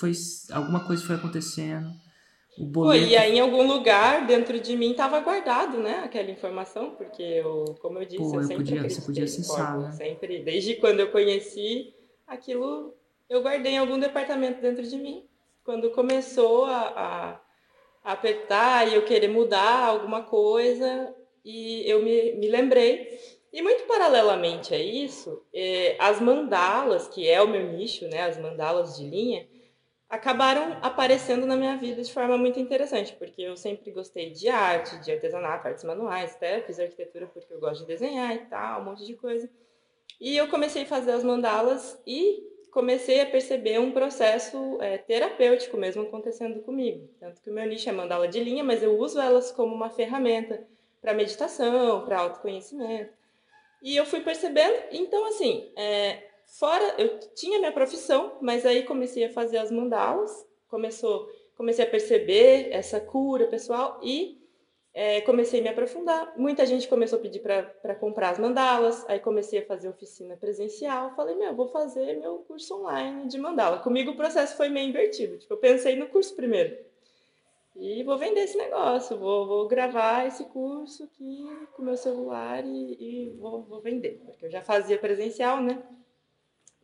foi 0.00 0.12
alguma 0.50 0.80
coisa 0.86 1.04
foi 1.04 1.16
acontecendo. 1.16 1.90
O 2.58 2.64
Pô, 2.64 2.70
boleto. 2.70 3.06
e 3.06 3.16
aí 3.16 3.36
em 3.36 3.40
algum 3.40 3.66
lugar 3.66 4.26
dentro 4.26 4.58
de 4.60 4.76
mim 4.76 4.90
estava 4.92 5.20
guardado, 5.20 5.78
né, 5.78 6.00
aquela 6.04 6.30
informação, 6.30 6.90
porque 6.96 7.22
eu, 7.22 7.74
como 7.80 7.98
eu 7.98 8.04
disse, 8.04 8.18
Pô, 8.18 8.34
eu 8.34 8.40
eu 8.40 8.46
sempre 8.46 8.64
podia- 8.64 8.88
você 8.90 9.00
podia 9.00 9.24
acessar, 9.24 9.78
né? 9.80 9.92
sempre, 9.92 10.42
desde 10.42 10.74
quando 10.76 11.00
eu 11.00 11.10
conheci, 11.10 11.94
aquilo 12.26 12.94
eu 13.28 13.42
guardei 13.42 13.72
em 13.72 13.78
algum 13.78 13.98
departamento 13.98 14.60
dentro 14.60 14.82
de 14.86 14.96
mim. 14.96 15.24
Quando 15.64 15.90
começou 15.90 16.64
a, 16.64 17.40
a, 18.04 18.12
apertar 18.12 18.88
e 18.88 18.94
eu 18.94 19.04
querer 19.04 19.28
mudar 19.28 19.86
alguma 19.86 20.22
coisa, 20.22 21.14
e 21.44 21.88
eu 21.88 22.02
me, 22.02 22.32
me 22.34 22.48
lembrei. 22.48 23.18
E 23.52 23.60
muito 23.60 23.84
paralelamente 23.84 24.74
a 24.74 24.78
isso, 24.78 25.44
eh, 25.52 25.94
as 25.98 26.20
mandalas, 26.20 27.06
que 27.08 27.28
é 27.28 27.42
o 27.42 27.48
meu 27.48 27.70
nicho, 27.70 28.08
né, 28.08 28.22
as 28.22 28.38
mandalas 28.38 28.96
de 28.96 29.06
linha, 29.06 29.46
acabaram 30.08 30.78
aparecendo 30.80 31.46
na 31.46 31.56
minha 31.56 31.76
vida 31.76 32.02
de 32.02 32.12
forma 32.12 32.38
muito 32.38 32.58
interessante, 32.58 33.14
porque 33.14 33.42
eu 33.42 33.56
sempre 33.56 33.90
gostei 33.90 34.30
de 34.30 34.48
arte, 34.48 34.98
de 35.00 35.12
artesanato, 35.12 35.68
artes 35.68 35.84
manuais, 35.84 36.34
até 36.34 36.60
fiz 36.62 36.78
arquitetura 36.80 37.26
porque 37.26 37.52
eu 37.52 37.60
gosto 37.60 37.80
de 37.82 37.86
desenhar 37.86 38.34
e 38.34 38.40
tal, 38.46 38.80
um 38.80 38.84
monte 38.84 39.04
de 39.04 39.14
coisa. 39.14 39.50
E 40.20 40.36
eu 40.36 40.48
comecei 40.48 40.84
a 40.84 40.86
fazer 40.86 41.12
as 41.12 41.24
mandalas 41.24 42.00
e 42.06 42.51
comecei 42.72 43.20
a 43.20 43.26
perceber 43.26 43.78
um 43.78 43.92
processo 43.92 44.76
é, 44.80 44.98
terapêutico 44.98 45.76
mesmo 45.76 46.02
acontecendo 46.02 46.60
comigo. 46.62 47.08
Tanto 47.20 47.40
que 47.40 47.50
o 47.50 47.52
meu 47.52 47.66
nicho 47.66 47.88
é 47.88 47.92
mandala 47.92 48.26
de 48.26 48.42
linha, 48.42 48.64
mas 48.64 48.82
eu 48.82 48.98
uso 48.98 49.20
elas 49.20 49.52
como 49.52 49.72
uma 49.72 49.90
ferramenta 49.90 50.66
para 51.00 51.14
meditação, 51.14 52.04
para 52.04 52.18
autoconhecimento. 52.18 53.12
E 53.80 53.96
eu 53.96 54.04
fui 54.04 54.20
percebendo, 54.20 54.74
então 54.90 55.24
assim, 55.26 55.72
é, 55.76 56.22
Fora, 56.58 56.96
eu 56.98 57.18
tinha 57.34 57.58
minha 57.58 57.72
profissão, 57.72 58.36
mas 58.40 58.66
aí 58.66 58.82
comecei 58.82 59.24
a 59.24 59.32
fazer 59.32 59.56
as 59.56 59.70
mandalas, 59.70 60.46
começou, 60.68 61.26
comecei 61.56 61.82
a 61.82 61.88
perceber 61.88 62.68
essa 62.70 63.00
cura 63.00 63.46
pessoal 63.46 63.98
e 64.02 64.38
é, 64.94 65.22
comecei 65.22 65.60
a 65.60 65.62
me 65.62 65.68
aprofundar. 65.70 66.34
Muita 66.36 66.66
gente 66.66 66.86
começou 66.86 67.18
a 67.18 67.22
pedir 67.22 67.40
para 67.40 67.94
comprar 67.94 68.30
as 68.30 68.38
mandalas, 68.38 69.04
aí 69.08 69.18
comecei 69.18 69.60
a 69.60 69.66
fazer 69.66 69.88
oficina 69.88 70.36
presencial. 70.36 71.14
Falei, 71.16 71.34
meu, 71.34 71.54
vou 71.54 71.68
fazer 71.68 72.18
meu 72.18 72.38
curso 72.38 72.80
online 72.80 73.26
de 73.26 73.38
mandala. 73.38 73.78
Comigo 73.78 74.10
o 74.10 74.16
processo 74.16 74.56
foi 74.56 74.68
meio 74.68 74.88
invertido. 74.88 75.38
Tipo, 75.38 75.54
eu 75.54 75.58
pensei 75.58 75.96
no 75.96 76.06
curso 76.08 76.34
primeiro. 76.36 76.76
E 77.74 78.02
vou 78.02 78.18
vender 78.18 78.40
esse 78.40 78.58
negócio, 78.58 79.16
vou, 79.16 79.46
vou 79.46 79.66
gravar 79.66 80.26
esse 80.26 80.44
curso 80.44 81.04
aqui 81.04 81.48
com 81.74 81.82
meu 81.82 81.96
celular 81.96 82.62
e, 82.66 82.96
e 83.00 83.36
vou, 83.38 83.62
vou 83.62 83.80
vender. 83.80 84.20
Porque 84.26 84.44
eu 84.44 84.50
já 84.50 84.60
fazia 84.60 84.98
presencial, 84.98 85.62
né? 85.62 85.82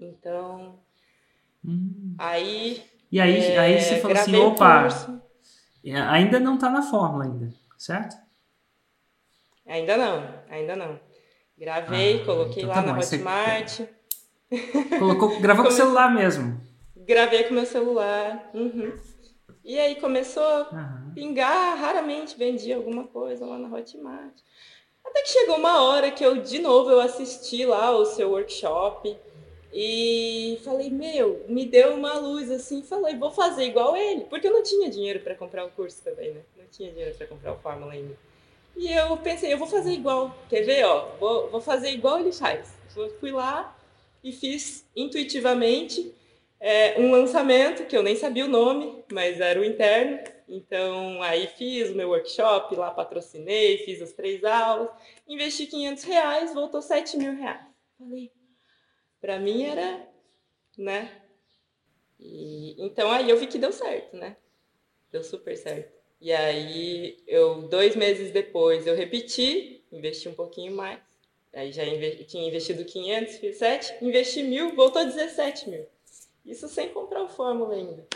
Então, 0.01 0.79
hum. 1.63 2.15
aí. 2.17 2.83
E 3.13 3.21
aí, 3.21 3.39
é, 3.39 3.59
aí 3.59 3.81
você 3.81 3.97
falou 4.01 4.17
assim: 4.17 4.37
opa, 4.37 4.89
é, 5.85 5.95
ainda 6.01 6.41
não 6.41 6.55
está 6.55 6.71
na 6.71 6.81
fórmula, 6.81 7.25
ainda, 7.25 7.53
certo? 7.79 8.17
Ainda 9.67 9.97
não, 9.97 10.45
ainda 10.51 10.77
não. 10.77 11.01
Gravei, 11.57 12.21
ah, 12.21 12.25
coloquei 12.25 12.63
então 12.63 12.75
tá 12.75 12.81
lá 12.81 12.87
bom, 12.87 12.93
na 12.93 12.99
Hotmart. 12.99 13.81
Colocou, 14.99 15.41
gravou 15.41 15.65
com 15.65 15.71
o 15.71 15.75
celular 15.75 16.13
mesmo? 16.15 16.61
Gravei 16.97 17.45
com 17.45 17.55
meu 17.55 17.67
celular. 17.67 18.51
Uhum. 18.55 18.99
E 19.65 19.79
aí 19.79 19.97
começou 19.97 20.43
a 20.43 21.03
pingar, 21.15 21.77
raramente 21.79 22.39
vendia 22.39 22.77
alguma 22.77 23.05
coisa 23.05 23.45
lá 23.45 23.59
na 23.59 23.69
Hotmart. 23.69 24.35
Até 25.05 25.23
que 25.23 25.29
chegou 25.29 25.57
uma 25.57 25.83
hora 25.83 26.11
que 26.11 26.25
eu, 26.25 26.43
de 26.43 26.59
novo, 26.59 26.91
eu 26.91 27.01
assisti 27.01 27.65
lá 27.67 27.91
o 27.91 28.05
seu 28.05 28.31
workshop. 28.31 29.17
E 29.73 30.59
falei, 30.65 30.91
meu, 30.91 31.45
me 31.49 31.67
deu 31.67 31.95
uma 31.95 32.15
luz 32.15 32.51
assim, 32.51 32.83
falei, 32.83 33.17
vou 33.17 33.31
fazer 33.31 33.65
igual 33.65 33.97
ele, 33.97 34.25
porque 34.25 34.49
eu 34.49 34.53
não 34.53 34.63
tinha 34.63 34.91
dinheiro 34.91 35.21
para 35.21 35.35
comprar 35.35 35.65
o 35.65 35.71
curso 35.71 36.03
também, 36.03 36.33
né? 36.33 36.41
Não 36.57 36.65
tinha 36.67 36.91
dinheiro 36.91 37.15
para 37.15 37.27
comprar 37.27 37.53
o 37.53 37.59
Fórmula 37.59 37.93
ainda. 37.93 38.17
E 38.77 38.91
eu 38.91 39.17
pensei, 39.19 39.53
eu 39.53 39.59
vou 39.59 39.67
fazer 39.67 39.93
igual, 39.93 40.35
quer 40.49 40.63
ver, 40.63 40.85
ó, 40.85 41.09
vou, 41.19 41.51
vou 41.51 41.61
fazer 41.61 41.91
igual 41.91 42.21
ele 42.21 42.33
faz. 42.33 42.73
Fui 43.21 43.31
lá 43.31 43.77
e 44.25 44.33
fiz 44.33 44.87
intuitivamente 44.97 46.15
é, 46.61 46.99
um 46.99 47.11
lançamento 47.11 47.87
que 47.87 47.97
eu 47.97 48.03
nem 48.03 48.17
sabia 48.17 48.45
o 48.45 48.49
nome, 48.49 49.05
mas 49.13 49.41
era 49.41 49.61
o 49.61 49.65
interno. 49.65 50.19
Então 50.49 51.23
aí 51.23 51.47
fiz 51.47 51.91
o 51.91 51.95
meu 51.95 52.09
workshop 52.09 52.75
lá, 52.75 52.91
patrocinei, 52.91 53.79
fiz 53.79 54.01
as 54.01 54.13
três 54.13 54.43
aulas, 54.45 54.89
investi 55.29 55.67
500 55.67 56.05
reais, 56.05 56.55
voltou 56.55 56.81
7 56.81 57.17
mil 57.19 57.35
reais. 57.35 57.61
Falei, 57.99 58.33
para 59.29 59.39
mim 59.39 59.65
era, 59.65 60.09
né? 60.79 61.21
E, 62.19 62.75
então 62.79 63.11
aí 63.11 63.29
eu 63.29 63.37
vi 63.37 63.47
que 63.47 63.59
deu 63.59 63.71
certo, 63.71 64.17
né? 64.17 64.39
Deu 65.13 65.23
super 65.23 65.55
certo. 65.55 65.93
E 66.19 66.33
aí 66.33 67.23
eu 67.27 67.69
dois 67.69 67.95
meses 67.95 68.33
depois 68.33 68.87
eu 68.87 68.97
repeti, 68.97 69.85
investi 69.93 70.31
um 70.31 70.35
pouquinho 70.35 70.75
mais. 70.75 70.99
Aí 71.53 71.71
já 71.73 71.85
tinha 72.25 72.49
investido 72.49 72.87
500, 72.87 73.37
fiz 73.37 73.57
7, 73.59 74.03
investi 74.03 74.43
mil, 74.43 74.75
voltou 74.75 75.05
17 75.05 75.69
mil. 75.69 75.87
Isso 76.47 76.67
sem 76.67 76.89
comprar 76.89 77.23
o 77.23 77.29
Fórmula 77.29 77.75
ainda. 77.75 78.07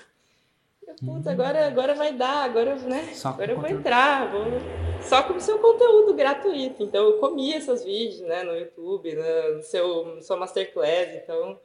Hum. 1.03 1.23
agora, 1.27 1.67
agora 1.67 1.95
vai 1.95 2.13
dar, 2.13 2.45
agora, 2.45 2.77
né? 2.77 3.13
Agora 3.25 3.53
eu 3.53 3.57
vou 3.57 3.69
entrar, 3.69 4.31
vou 4.31 4.45
só 5.03 5.23
com 5.23 5.35
o 5.35 5.41
seu 5.41 5.59
conteúdo 5.59 6.15
gratuito. 6.15 6.83
Então, 6.83 7.05
eu 7.05 7.19
comi 7.19 7.53
esses 7.53 7.85
vídeos, 7.85 8.21
né, 8.21 8.43
no 8.43 8.57
YouTube, 8.57 9.15
né, 9.15 9.49
no 9.49 9.63
seu, 9.63 10.17
no 10.17 10.23
seu 10.23 10.37
Masterclass. 10.37 11.15
Então, 11.15 11.59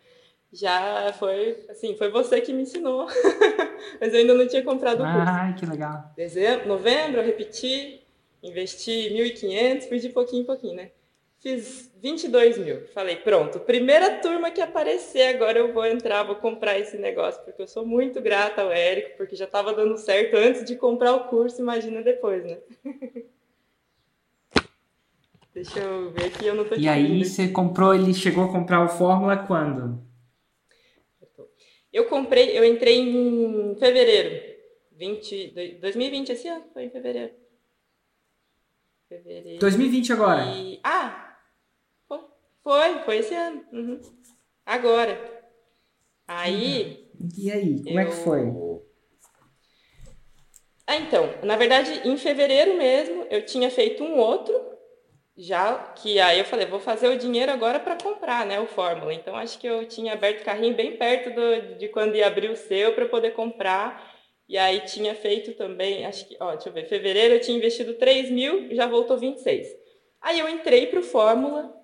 já 0.51 1.13
foi, 1.13 1.65
assim, 1.69 1.95
foi 1.95 2.09
você 2.09 2.41
que 2.41 2.53
me 2.53 2.63
ensinou. 2.63 3.05
Mas 3.99 4.13
eu 4.13 4.19
ainda 4.19 4.33
não 4.33 4.47
tinha 4.47 4.63
comprado 4.63 5.03
o 5.03 5.11
curso. 5.11 5.27
Ai, 5.27 5.53
que 5.55 5.65
legal. 5.65 6.11
Dezembro, 6.15 6.67
novembro, 6.67 7.19
eu 7.19 7.25
repeti, 7.25 8.01
investi 8.41 9.09
1.500, 9.11 9.87
fui 9.87 9.99
de 9.99 10.09
pouquinho 10.09 10.43
em 10.43 10.45
pouquinho, 10.45 10.75
né? 10.75 10.91
Fiz 11.39 11.91
22 12.01 12.57
mil. 12.57 12.87
Falei, 12.87 13.17
pronto, 13.17 13.59
primeira 13.59 14.19
turma 14.19 14.49
que 14.49 14.59
aparecer, 14.59 15.35
agora 15.35 15.59
eu 15.59 15.71
vou 15.71 15.85
entrar, 15.85 16.23
vou 16.23 16.35
comprar 16.35 16.79
esse 16.79 16.97
negócio, 16.97 17.43
porque 17.43 17.61
eu 17.61 17.67
sou 17.67 17.85
muito 17.85 18.19
grata 18.21 18.63
ao 18.63 18.71
Érico, 18.71 19.17
porque 19.17 19.35
já 19.35 19.45
estava 19.45 19.73
dando 19.73 19.97
certo 19.97 20.35
antes 20.35 20.65
de 20.65 20.75
comprar 20.75 21.13
o 21.13 21.27
curso, 21.27 21.61
imagina 21.61 22.01
depois, 22.01 22.43
né? 22.43 22.57
Deixa 25.53 25.79
eu 25.79 26.11
ver 26.11 26.25
aqui, 26.25 26.45
eu 26.45 26.53
não 26.53 26.65
tô 26.65 26.75
E 26.75 26.87
aí 26.87 27.25
você 27.25 27.47
comprou, 27.47 27.93
ele 27.93 28.13
chegou 28.13 28.43
a 28.43 28.51
comprar 28.51 28.85
o 28.85 28.89
Fórmula 28.89 29.37
quando? 29.37 30.05
Eu 31.91 32.05
comprei, 32.05 32.55
eu 32.55 32.63
entrei 32.63 32.99
em 32.99 33.75
fevereiro. 33.75 34.55
20, 34.91 35.79
2020, 35.81 36.29
esse 36.29 36.47
ano, 36.47 36.65
foi 36.73 36.83
em 36.83 36.89
fevereiro. 36.91 37.33
Fevereiro. 39.09 39.59
2020 39.59 40.13
agora? 40.13 40.43
E... 40.45 40.79
Ah, 40.83 41.26
foi, 42.67 42.99
foi 43.05 43.17
esse 43.19 43.33
ano. 43.33 43.63
Uhum. 43.71 44.01
Agora. 44.65 45.17
Aí. 46.27 47.07
E 47.37 47.49
aí, 47.49 47.81
como 47.81 47.97
eu... 47.97 47.99
é 47.99 48.05
que 48.05 48.11
foi? 48.11 48.41
Ah, 50.85 50.97
então, 50.97 51.33
na 51.43 51.55
verdade, 51.55 52.01
em 52.03 52.17
fevereiro 52.17 52.75
mesmo, 52.77 53.25
eu 53.29 53.45
tinha 53.45 53.71
feito 53.71 54.03
um 54.03 54.17
outro, 54.17 54.53
já 55.37 55.75
que 55.95 56.19
aí 56.19 56.39
eu 56.39 56.45
falei, 56.45 56.65
vou 56.65 56.79
fazer 56.81 57.07
o 57.07 57.17
dinheiro 57.17 57.51
agora 57.53 57.79
para 57.79 57.97
comprar, 57.97 58.45
né, 58.45 58.59
o 58.59 58.67
Fórmula. 58.67 59.13
Então, 59.13 59.33
acho 59.35 59.57
que 59.59 59.67
eu 59.67 59.85
tinha 59.85 60.11
aberto 60.11 60.41
o 60.41 60.45
carrinho 60.45 60.75
bem 60.75 60.97
perto 60.97 61.29
do, 61.33 61.77
de 61.77 61.87
quando 61.87 62.15
ia 62.15 62.27
abrir 62.27 62.49
o 62.51 62.55
seu 62.57 62.93
para 62.93 63.07
poder 63.07 63.31
comprar. 63.31 64.13
E 64.47 64.57
aí 64.57 64.81
tinha 64.81 65.15
feito 65.15 65.53
também, 65.53 66.05
acho 66.05 66.27
que, 66.27 66.35
ó, 66.39 66.51
deixa 66.51 66.67
eu 66.67 66.73
ver, 66.73 66.85
fevereiro 66.85 67.35
eu 67.35 67.41
tinha 67.41 67.57
investido 67.57 67.93
3 67.93 68.29
mil, 68.29 68.73
já 68.75 68.87
voltou 68.87 69.17
26. 69.17 69.67
Aí 70.21 70.39
eu 70.39 70.49
entrei 70.49 70.87
para 70.87 70.99
o 70.99 71.03
Fórmula, 71.03 71.76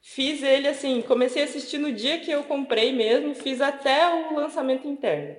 Fiz 0.00 0.42
ele 0.42 0.68
assim, 0.68 1.02
comecei 1.02 1.42
a 1.42 1.44
assistir 1.44 1.78
no 1.78 1.92
dia 1.92 2.20
que 2.20 2.30
eu 2.30 2.44
comprei 2.44 2.92
mesmo, 2.92 3.34
fiz 3.34 3.60
até 3.60 4.30
o 4.30 4.34
lançamento 4.34 4.86
interno. 4.86 5.36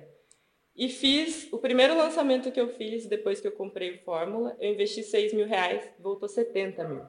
E 0.76 0.88
fiz 0.88 1.48
o 1.52 1.58
primeiro 1.58 1.96
lançamento 1.96 2.50
que 2.50 2.60
eu 2.60 2.68
fiz 2.68 3.06
depois 3.06 3.40
que 3.40 3.46
eu 3.46 3.52
comprei 3.52 3.96
o 3.96 3.98
Fórmula, 3.98 4.56
eu 4.60 4.72
investi 4.72 5.02
6 5.02 5.34
mil 5.34 5.46
reais, 5.46 5.82
voltou 5.98 6.28
70 6.28 6.88
mil. 6.88 7.02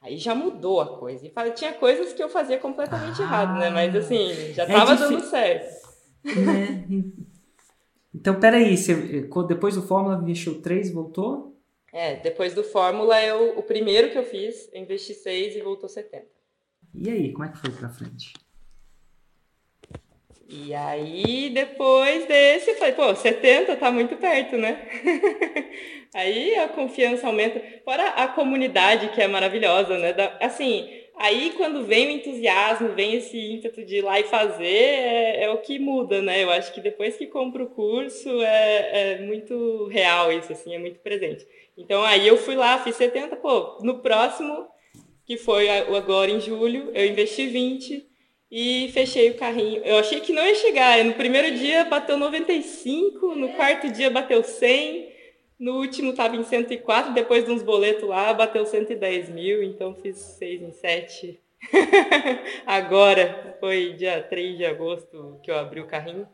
Aí 0.00 0.16
já 0.16 0.34
mudou 0.34 0.80
a 0.80 0.98
coisa. 0.98 1.26
E 1.26 1.50
tinha 1.52 1.72
coisas 1.72 2.12
que 2.12 2.22
eu 2.22 2.28
fazia 2.28 2.58
completamente 2.58 3.20
ah, 3.22 3.24
errado, 3.24 3.58
né? 3.58 3.70
Mas 3.70 3.94
assim, 3.94 4.52
já 4.52 4.64
estava 4.64 4.94
é 4.94 4.96
dando 4.96 5.20
certo. 5.20 5.88
É. 6.26 7.32
Então, 8.14 8.38
peraí, 8.38 8.76
você, 8.76 8.94
depois 9.48 9.74
do 9.74 9.82
Fórmula 9.82 10.20
investiu 10.22 10.60
3 10.60 10.90
e 10.90 10.92
voltou? 10.92 11.56
É, 11.92 12.16
depois 12.16 12.52
do 12.54 12.62
Fórmula, 12.62 13.20
eu, 13.22 13.58
o 13.58 13.62
primeiro 13.62 14.10
que 14.10 14.18
eu 14.18 14.24
fiz, 14.24 14.68
eu 14.72 14.82
investi 14.82 15.14
6 15.14 15.56
e 15.56 15.60
voltou 15.62 15.88
70. 15.88 16.26
E 16.94 17.10
aí, 17.10 17.32
como 17.32 17.44
é 17.44 17.48
que 17.48 17.58
foi 17.58 17.70
pra 17.70 17.88
frente? 17.88 18.34
E 20.54 20.74
aí, 20.74 21.48
depois 21.48 22.26
desse, 22.26 22.74
falei, 22.74 22.92
pô, 22.92 23.14
70 23.14 23.74
tá 23.76 23.90
muito 23.90 24.16
perto, 24.16 24.58
né? 24.58 24.86
aí 26.12 26.54
a 26.56 26.68
confiança 26.68 27.26
aumenta. 27.26 27.62
Fora 27.82 28.06
a 28.08 28.28
comunidade, 28.28 29.08
que 29.08 29.22
é 29.22 29.26
maravilhosa, 29.26 29.96
né? 29.96 30.12
Da, 30.12 30.36
assim, 30.42 30.90
aí 31.16 31.54
quando 31.56 31.86
vem 31.86 32.08
o 32.08 32.10
entusiasmo, 32.10 32.90
vem 32.90 33.14
esse 33.14 33.38
ímpeto 33.38 33.82
de 33.82 33.96
ir 33.96 34.02
lá 34.02 34.20
e 34.20 34.24
fazer, 34.24 34.66
é, 34.66 35.44
é 35.44 35.50
o 35.50 35.56
que 35.56 35.78
muda, 35.78 36.20
né? 36.20 36.44
Eu 36.44 36.50
acho 36.50 36.70
que 36.74 36.82
depois 36.82 37.16
que 37.16 37.26
compra 37.26 37.62
o 37.64 37.70
curso, 37.70 38.28
é, 38.42 39.14
é 39.14 39.18
muito 39.22 39.86
real 39.86 40.30
isso, 40.30 40.52
assim, 40.52 40.74
é 40.74 40.78
muito 40.78 41.00
presente. 41.00 41.46
Então 41.78 42.02
aí 42.04 42.28
eu 42.28 42.36
fui 42.36 42.56
lá, 42.56 42.78
fiz 42.78 42.96
70, 42.96 43.36
pô, 43.36 43.78
no 43.80 44.00
próximo 44.00 44.68
que 45.32 45.38
foi 45.38 45.66
agora 45.70 46.30
em 46.30 46.38
julho, 46.40 46.90
eu 46.92 47.06
investi 47.06 47.46
20 47.46 48.06
e 48.50 48.90
fechei 48.92 49.30
o 49.30 49.34
carrinho. 49.34 49.82
Eu 49.82 49.96
achei 49.96 50.20
que 50.20 50.30
não 50.30 50.46
ia 50.46 50.54
chegar. 50.54 51.02
No 51.02 51.14
primeiro 51.14 51.56
dia 51.56 51.86
bateu 51.86 52.18
95, 52.18 53.34
no 53.34 53.48
quarto 53.54 53.90
dia 53.90 54.10
bateu 54.10 54.44
100, 54.44 55.10
no 55.58 55.78
último 55.78 56.10
estava 56.10 56.36
em 56.36 56.44
104, 56.44 57.14
depois 57.14 57.46
de 57.46 57.50
uns 57.50 57.62
boletos 57.62 58.06
lá 58.06 58.34
bateu 58.34 58.66
110 58.66 59.30
mil, 59.30 59.62
então 59.62 59.94
fiz 59.94 60.18
6 60.18 60.62
em 60.64 60.72
7. 60.72 61.40
Agora, 62.66 63.56
foi 63.58 63.94
dia 63.94 64.20
3 64.20 64.58
de 64.58 64.66
agosto 64.66 65.40
que 65.42 65.50
eu 65.50 65.56
abri 65.56 65.80
o 65.80 65.86
carrinho. 65.86 66.28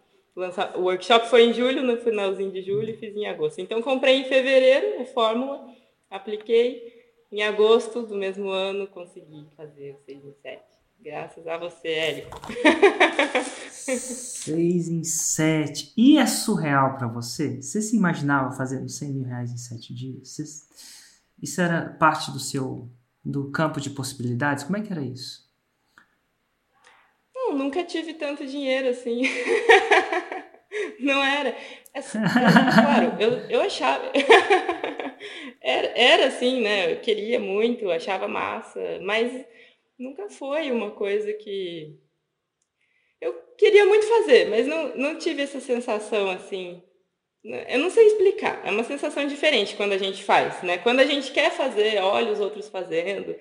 O 0.74 0.80
workshop 0.80 1.28
foi 1.28 1.44
em 1.44 1.52
julho, 1.52 1.84
no 1.84 1.98
finalzinho 1.98 2.50
de 2.50 2.62
julho, 2.62 2.98
fiz 2.98 3.14
em 3.14 3.26
agosto. 3.26 3.60
Então 3.60 3.80
comprei 3.80 4.16
em 4.16 4.24
fevereiro 4.24 5.02
o 5.02 5.04
Fórmula, 5.04 5.68
apliquei. 6.10 6.97
Em 7.30 7.42
agosto 7.42 8.02
do 8.02 8.16
mesmo 8.16 8.48
ano 8.48 8.86
consegui 8.86 9.46
fazer 9.56 9.94
o 9.94 9.98
6 10.04 10.24
em 10.24 10.34
7. 10.42 10.62
Graças 11.00 11.46
a 11.46 11.56
você, 11.58 11.88
Érico. 11.88 12.40
Seis 13.70 14.88
em 14.88 15.04
sete. 15.04 15.92
E 15.96 16.18
é 16.18 16.26
surreal 16.26 16.96
para 16.96 17.06
você? 17.06 17.62
Você 17.62 17.80
se 17.80 17.96
imaginava 17.96 18.52
fazendo 18.52 18.88
100 18.88 19.12
mil 19.12 19.24
reais 19.24 19.52
em 19.52 19.56
sete 19.56 19.94
dias? 19.94 20.28
Você... 20.28 20.44
Isso 21.40 21.60
era 21.60 21.88
parte 21.90 22.30
do 22.30 22.40
seu 22.40 22.90
do 23.24 23.50
campo 23.50 23.80
de 23.80 23.90
possibilidades? 23.90 24.64
Como 24.64 24.76
é 24.76 24.82
que 24.82 24.92
era 24.92 25.02
isso? 25.02 25.48
Não, 27.34 27.56
nunca 27.56 27.84
tive 27.84 28.14
tanto 28.14 28.46
dinheiro 28.46 28.88
assim. 28.88 29.22
Não 31.00 31.22
era. 31.22 31.56
É, 31.94 32.00
claro, 32.02 33.16
eu, 33.20 33.32
eu 33.50 33.60
achava. 33.60 34.10
era, 35.60 35.88
era 35.98 36.26
assim, 36.26 36.60
né? 36.60 36.92
Eu 36.92 37.00
queria 37.00 37.40
muito, 37.40 37.90
achava 37.90 38.28
massa, 38.28 38.80
mas 39.02 39.44
nunca 39.98 40.28
foi 40.28 40.70
uma 40.70 40.92
coisa 40.92 41.32
que 41.32 41.98
eu 43.20 43.34
queria 43.56 43.84
muito 43.84 44.06
fazer, 44.06 44.48
mas 44.48 44.66
não, 44.66 44.96
não 44.96 45.18
tive 45.18 45.42
essa 45.42 45.60
sensação 45.60 46.30
assim. 46.30 46.82
Né, 47.44 47.66
eu 47.68 47.78
não 47.78 47.90
sei 47.90 48.06
explicar, 48.06 48.60
é 48.64 48.70
uma 48.70 48.84
sensação 48.84 49.26
diferente 49.26 49.76
quando 49.76 49.92
a 49.92 49.98
gente 49.98 50.22
faz, 50.22 50.62
né? 50.62 50.78
Quando 50.78 51.00
a 51.00 51.06
gente 51.06 51.32
quer 51.32 51.50
fazer, 51.50 51.98
olha 52.00 52.32
os 52.32 52.40
outros 52.40 52.68
fazendo, 52.68 53.34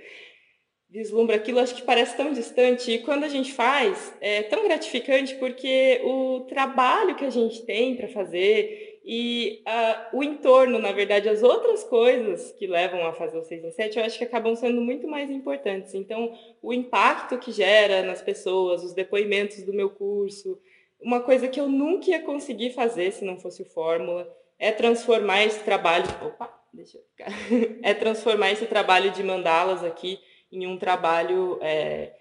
vislumbra 0.90 1.36
aquilo, 1.36 1.60
acho 1.60 1.76
que 1.76 1.82
parece 1.82 2.16
tão 2.16 2.32
distante. 2.32 2.92
E 2.92 3.00
quando 3.00 3.24
a 3.24 3.30
gente 3.30 3.54
faz, 3.54 4.14
é 4.22 4.44
tão 4.44 4.64
gratificante 4.64 5.36
porque 5.36 6.02
o 6.04 6.42
trabalho 6.42 7.16
que 7.16 7.26
a 7.26 7.30
gente 7.30 7.66
tem 7.66 7.96
para 7.96 8.08
fazer 8.08 9.00
e 9.10 9.64
uh, 9.66 10.18
o 10.18 10.24
entorno, 10.24 10.80
na 10.80 10.92
verdade, 10.92 11.30
as 11.30 11.42
outras 11.42 11.82
coisas 11.86 12.52
que 12.52 12.68
levam 12.68 13.06
a 13.08 13.14
fazer 13.14 13.38
o 13.38 13.44
6 13.44 13.64
em 13.64 13.72
7, 13.72 13.98
eu 13.98 14.04
acho 14.04 14.18
que 14.18 14.24
acabam 14.26 14.54
sendo 14.54 14.82
muito 14.82 15.08
mais 15.08 15.30
importantes. 15.30 15.94
Então, 15.94 16.38
o 16.62 16.74
impacto 16.74 17.38
que 17.38 17.54
gera 17.54 18.02
nas 18.02 18.22
pessoas, 18.22 18.84
os 18.84 18.94
depoimentos 18.94 19.64
do 19.64 19.74
meu 19.74 19.90
curso, 19.90 20.60
uma 21.00 21.22
coisa 21.22 21.48
que 21.48 21.60
eu 21.60 21.70
nunca 21.70 22.10
ia 22.10 22.22
conseguir 22.22 22.72
fazer 22.72 23.12
se 23.12 23.24
não 23.24 23.40
fosse 23.40 23.62
o 23.62 23.66
Fórmula, 23.66 24.28
é 24.60 24.74
transformar 24.74 25.46
esse 25.46 25.64
trabalho. 25.64 26.06
Opa, 26.26 26.54
deixa 26.74 26.98
eu 26.98 27.04
ficar. 27.04 27.32
é 27.84 27.94
transformar 27.94 28.52
esse 28.52 28.66
trabalho 28.66 29.12
de 29.12 29.24
mandalas 29.24 29.86
aqui 29.86 30.20
em 30.52 30.68
um 30.68 30.78
trabalho. 30.78 31.60
É, 31.62 32.12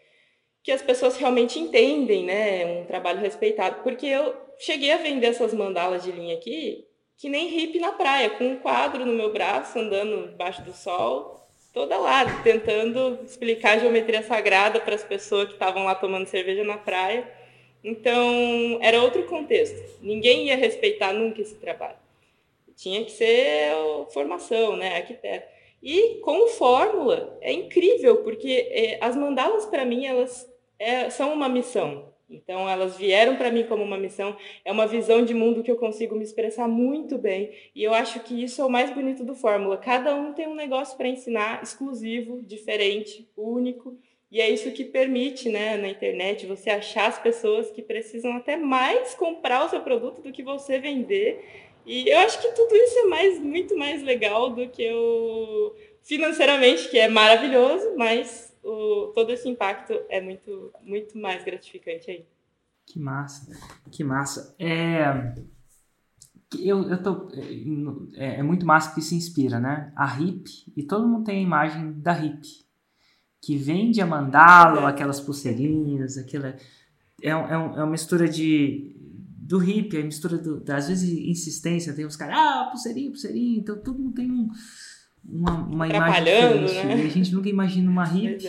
que 0.67 0.73
as 0.73 0.83
pessoas 0.83 1.17
realmente 1.17 1.61
entendem, 1.61 2.25
né? 2.25 2.81
Um 2.81 2.87
trabalho 2.87 3.21
respeitado. 3.21 3.85
Porque 3.85 4.05
eu 4.05 4.35
cheguei 4.59 4.91
a 4.91 4.97
vender 4.97 5.29
essas 5.29 5.55
mandalas 5.55 6.03
de 6.03 6.11
linha 6.11 6.35
aqui, 6.35 6.85
que 7.17 7.29
nem 7.29 7.47
hippie 7.47 7.79
na 7.79 7.93
praia, 7.93 8.31
com 8.31 8.45
um 8.45 8.57
quadro 8.57 9.07
no 9.07 9.13
meu 9.13 9.33
braço, 9.33 9.79
andando 9.79 10.29
debaixo 10.29 10.63
do 10.63 10.73
sol, 10.73 11.49
toda 11.73 11.97
lá, 11.99 12.43
tentando 12.43 13.21
explicar 13.25 13.79
geometria 13.79 14.25
sagrada 14.25 14.81
para 14.81 14.97
as 14.97 15.05
pessoas 15.05 15.47
que 15.47 15.53
estavam 15.53 15.85
lá 15.85 15.95
tomando 15.95 16.27
cerveja 16.27 16.65
na 16.65 16.77
praia. 16.77 17.31
Então, 17.85 18.81
era 18.83 19.01
outro 19.01 19.23
contexto. 19.27 19.81
Ninguém 20.03 20.47
ia 20.49 20.57
respeitar 20.57 21.13
nunca 21.13 21.41
esse 21.41 21.55
trabalho. 21.55 21.99
Tinha 22.75 23.05
que 23.05 23.13
ser 23.13 23.73
formação, 24.13 24.75
né, 24.77 24.97
arquiteto. 24.97 25.47
E 25.83 26.21
com 26.21 26.49
fórmula, 26.49 27.37
é 27.41 27.53
incrível, 27.53 28.23
porque 28.23 28.69
é, 28.71 28.99
as 29.01 29.17
mandalas, 29.17 29.67
para 29.67 29.85
mim, 29.85 30.07
elas 30.07 30.51
é, 30.79 31.11
são 31.11 31.33
uma 31.33 31.49
missão. 31.49 32.13
Então, 32.29 32.69
elas 32.69 32.97
vieram 32.97 33.37
para 33.37 33.53
mim 33.53 33.65
como 33.65 33.85
uma 33.85 33.97
missão. 33.97 34.37
É 34.65 34.73
uma 34.73 34.87
visão 34.87 35.25
de 35.25 35.33
mundo 35.33 35.63
que 35.63 35.71
eu 35.71 35.77
consigo 35.77 36.17
me 36.17 36.25
expressar 36.25 36.67
muito 36.67 37.17
bem. 37.17 37.53
E 37.75 37.85
eu 37.85 37.95
acho 37.95 38.21
que 38.21 38.43
isso 38.43 38.61
é 38.61 38.65
o 38.65 38.71
mais 38.71 38.91
bonito 38.91 39.25
do 39.25 39.35
Fórmula. 39.35 39.77
Cada 39.77 40.15
um 40.15 40.33
tem 40.33 40.49
um 40.49 40.55
negócio 40.55 40.97
para 40.97 41.09
ensinar 41.09 41.63
exclusivo, 41.63 42.43
diferente, 42.43 43.29
único. 43.37 43.97
E 44.31 44.41
é 44.41 44.51
isso 44.51 44.73
que 44.73 44.85
permite, 44.85 45.49
né, 45.49 45.77
na 45.77 45.89
internet, 45.89 46.47
você 46.47 46.71
achar 46.71 47.09
as 47.09 47.19
pessoas 47.19 47.71
que 47.71 47.81
precisam 47.81 48.37
até 48.37 48.57
mais 48.57 49.15
comprar 49.15 49.65
o 49.65 49.69
seu 49.69 49.81
produto 49.81 50.21
do 50.21 50.33
que 50.33 50.43
você 50.43 50.79
vender. 50.79 51.45
E 51.87 52.09
eu 52.09 52.19
acho 52.19 52.41
que 52.41 52.49
tudo 52.49 52.75
isso 52.75 52.99
é 52.99 53.05
mais, 53.05 53.39
muito 53.39 53.77
mais 53.77 54.03
legal 54.03 54.51
do 54.51 54.69
que 54.69 54.93
o 54.93 55.75
financeiramente, 56.03 56.89
que 56.89 56.99
é 56.99 57.09
maravilhoso, 57.09 57.95
mas 57.97 58.55
o, 58.63 59.13
todo 59.15 59.33
esse 59.33 59.49
impacto 59.49 59.93
é 60.09 60.21
muito, 60.21 60.73
muito 60.83 61.17
mais 61.19 61.45
gratificante 61.45 62.11
aí. 62.11 62.27
Que 62.87 62.99
massa, 62.99 63.51
que 63.91 64.05
massa. 64.05 64.55
É, 64.59 65.35
eu, 66.59 66.89
eu 66.89 67.03
tô, 67.03 67.29
é, 68.15 68.41
é 68.41 68.43
muito 68.43 68.65
massa 68.65 68.95
que 68.95 69.03
se 69.03 69.15
inspira, 69.15 69.59
né? 69.59 69.93
A 69.97 70.21
hip, 70.21 70.49
e 70.77 70.83
todo 70.85 71.09
mundo 71.09 71.25
tem 71.25 71.39
a 71.39 71.43
imagem 71.43 71.93
da 72.01 72.13
hip, 72.13 72.66
que 73.47 73.57
vende 73.57 74.01
a 74.01 74.07
mandala, 74.07 74.81
ou 74.81 74.87
aquelas 74.87 75.21
pulseirinhas, 75.21 76.19
aquela... 76.19 76.49
É, 77.23 77.29
é, 77.29 77.31
é 77.31 77.57
uma 77.57 77.87
mistura 77.87 78.29
de 78.29 78.93
do 79.39 79.63
hip, 79.63 79.97
a 79.97 80.03
mistura 80.03 80.37
do, 80.37 80.61
às 80.73 80.89
vezes 80.89 81.09
insistência, 81.09 81.93
tem 81.93 82.05
os 82.05 82.17
caras, 82.17 82.37
ah, 82.37 82.69
pulseirinha, 82.69 83.11
pulseirinha, 83.11 83.61
então 83.61 83.79
todo 83.79 83.97
mundo 83.97 84.15
tem 84.15 84.29
um 84.29 84.51
uma, 85.29 85.53
uma 85.53 85.89
imagem 85.89 86.25
diferente. 86.25 86.87
Né? 86.87 87.05
E 87.05 87.07
a 87.07 87.11
gente 87.11 87.35
nunca 87.35 87.49
imagina 87.49 87.91
uma 87.91 88.05
hip. 88.05 88.47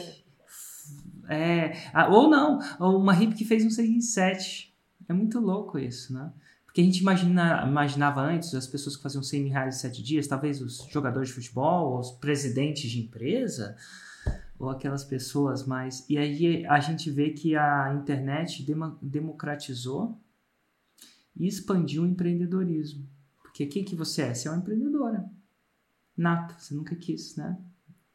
É. 1.29 1.73
é. 1.93 2.07
ou 2.09 2.29
não, 2.29 2.59
ou 2.79 2.99
uma 2.99 3.13
hip 3.21 3.35
que 3.35 3.45
fez 3.45 3.65
um 3.65 3.69
6 3.69 3.89
em 3.89 4.01
7. 4.01 4.73
É 5.09 5.13
muito 5.13 5.39
louco 5.39 5.79
isso, 5.79 6.13
né? 6.13 6.31
Porque 6.65 6.81
a 6.81 6.83
gente 6.83 6.99
imagina, 6.99 7.65
imaginava 7.65 8.21
antes 8.21 8.53
as 8.53 8.67
pessoas 8.67 8.95
que 8.95 9.01
faziam 9.01 9.23
100 9.23 9.43
mil 9.43 9.53
reais 9.53 9.77
em 9.77 9.79
7 9.79 10.03
dias, 10.03 10.27
talvez 10.27 10.61
os 10.61 10.85
jogadores 10.91 11.29
de 11.29 11.35
futebol, 11.35 11.97
os 11.99 12.11
presidentes 12.11 12.91
de 12.91 12.99
empresa, 12.99 13.75
ou 14.59 14.69
aquelas 14.69 15.03
pessoas 15.03 15.65
mais. 15.65 16.05
E 16.09 16.17
aí 16.17 16.65
a 16.65 16.79
gente 16.79 17.09
vê 17.11 17.31
que 17.31 17.55
a 17.55 17.93
internet 17.93 18.65
democratizou 19.01 20.19
e 21.35 21.47
expandiu 21.47 22.03
o 22.03 22.07
empreendedorismo. 22.07 23.07
Porque 23.41 23.65
quem 23.65 23.83
que 23.83 23.95
você 23.95 24.23
é? 24.23 24.33
Você 24.33 24.47
é 24.47 24.51
uma 24.51 24.59
empreendedora 24.59 25.29
nato, 26.17 26.55
você 26.59 26.73
nunca 26.73 26.95
quis, 26.95 27.35
né? 27.35 27.57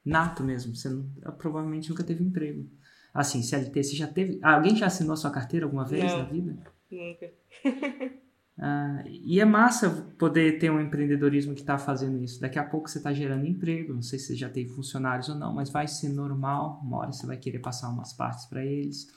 Nato 0.05 0.42
mesmo, 0.42 0.74
você 0.74 0.88
não, 0.88 1.09
provavelmente 1.38 1.88
nunca 1.88 2.02
teve 2.02 2.24
emprego. 2.24 2.68
Assim, 3.14 3.42
CLT, 3.42 3.83
você 3.83 3.94
já 3.94 4.09
teve. 4.09 4.40
Alguém 4.42 4.74
já 4.74 4.87
assinou 4.87 5.12
a 5.12 5.16
sua 5.16 5.31
carteira 5.31 5.64
alguma 5.64 5.85
vez 5.85 6.05
não, 6.05 6.18
na 6.18 6.24
vida? 6.24 6.59
Nunca. 6.90 7.33
ah, 8.58 9.02
e 9.06 9.40
é 9.40 9.44
massa 9.44 9.90
poder 10.18 10.58
ter 10.58 10.70
um 10.70 10.80
empreendedorismo 10.80 11.54
que 11.54 11.60
está 11.62 11.78
fazendo 11.78 12.22
isso. 12.22 12.40
Daqui 12.40 12.58
a 12.58 12.64
pouco 12.64 12.88
você 12.88 12.98
está 12.98 13.12
gerando 13.12 13.46
emprego, 13.46 13.94
não 13.94 14.02
sei 14.02 14.18
se 14.18 14.26
você 14.26 14.36
já 14.36 14.48
tem 14.48 14.68
funcionários 14.68 15.28
ou 15.28 15.34
não, 15.34 15.54
mas 15.54 15.70
vai 15.70 15.88
ser 15.88 16.08
normal. 16.10 16.80
Uma 16.84 16.98
hora 16.98 17.12
você 17.12 17.26
vai 17.26 17.36
querer 17.36 17.60
passar 17.60 17.88
umas 17.88 18.12
partes 18.12 18.46
para 18.46 18.64
eles. 18.64 19.08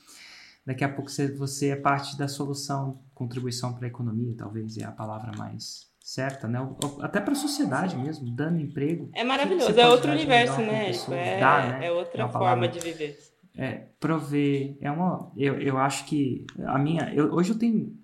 Daqui 0.65 0.83
a 0.83 0.89
pouco 0.89 1.11
você, 1.11 1.31
você 1.31 1.69
é 1.69 1.75
parte 1.75 2.17
da 2.17 2.27
solução, 2.27 2.99
contribuição 3.13 3.73
para 3.73 3.85
a 3.85 3.87
economia, 3.87 4.33
talvez 4.35 4.77
é 4.77 4.83
a 4.83 4.91
palavra 4.91 5.31
mais 5.37 5.93
certa, 6.05 6.47
né? 6.47 6.59
Até 7.01 7.19
para 7.19 7.33
a 7.33 7.35
sociedade 7.35 7.95
mesmo, 7.97 8.29
dando 8.29 8.59
emprego. 8.59 9.09
É 9.13 9.23
maravilhoso, 9.23 9.79
é 9.79 9.87
outro 9.87 10.11
universo, 10.11 10.59
né, 10.61 10.91
É, 11.11 11.39
dá, 11.39 11.67
né? 11.67 11.87
é 11.87 11.91
outra 11.91 12.23
é 12.23 12.29
forma 12.29 12.67
de 12.67 12.79
viver. 12.79 13.17
É, 13.57 13.87
prover, 13.99 14.77
é 14.81 14.91
uma, 14.91 15.31
eu, 15.37 15.59
eu 15.59 15.77
acho 15.77 16.05
que 16.05 16.45
a 16.65 16.77
minha, 16.77 17.13
eu, 17.13 17.31
hoje 17.33 17.51
eu 17.51 17.57
tenho, 17.57 17.97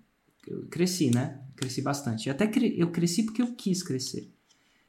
eu 0.47 0.65
cresci, 0.67 1.12
né? 1.13 1.41
Cresci 1.56 1.82
bastante. 1.82 2.30
Até 2.30 2.47
cre, 2.47 2.73
eu 2.77 2.91
cresci 2.91 3.23
porque 3.23 3.41
eu 3.41 3.54
quis 3.54 3.84
crescer. 3.84 4.32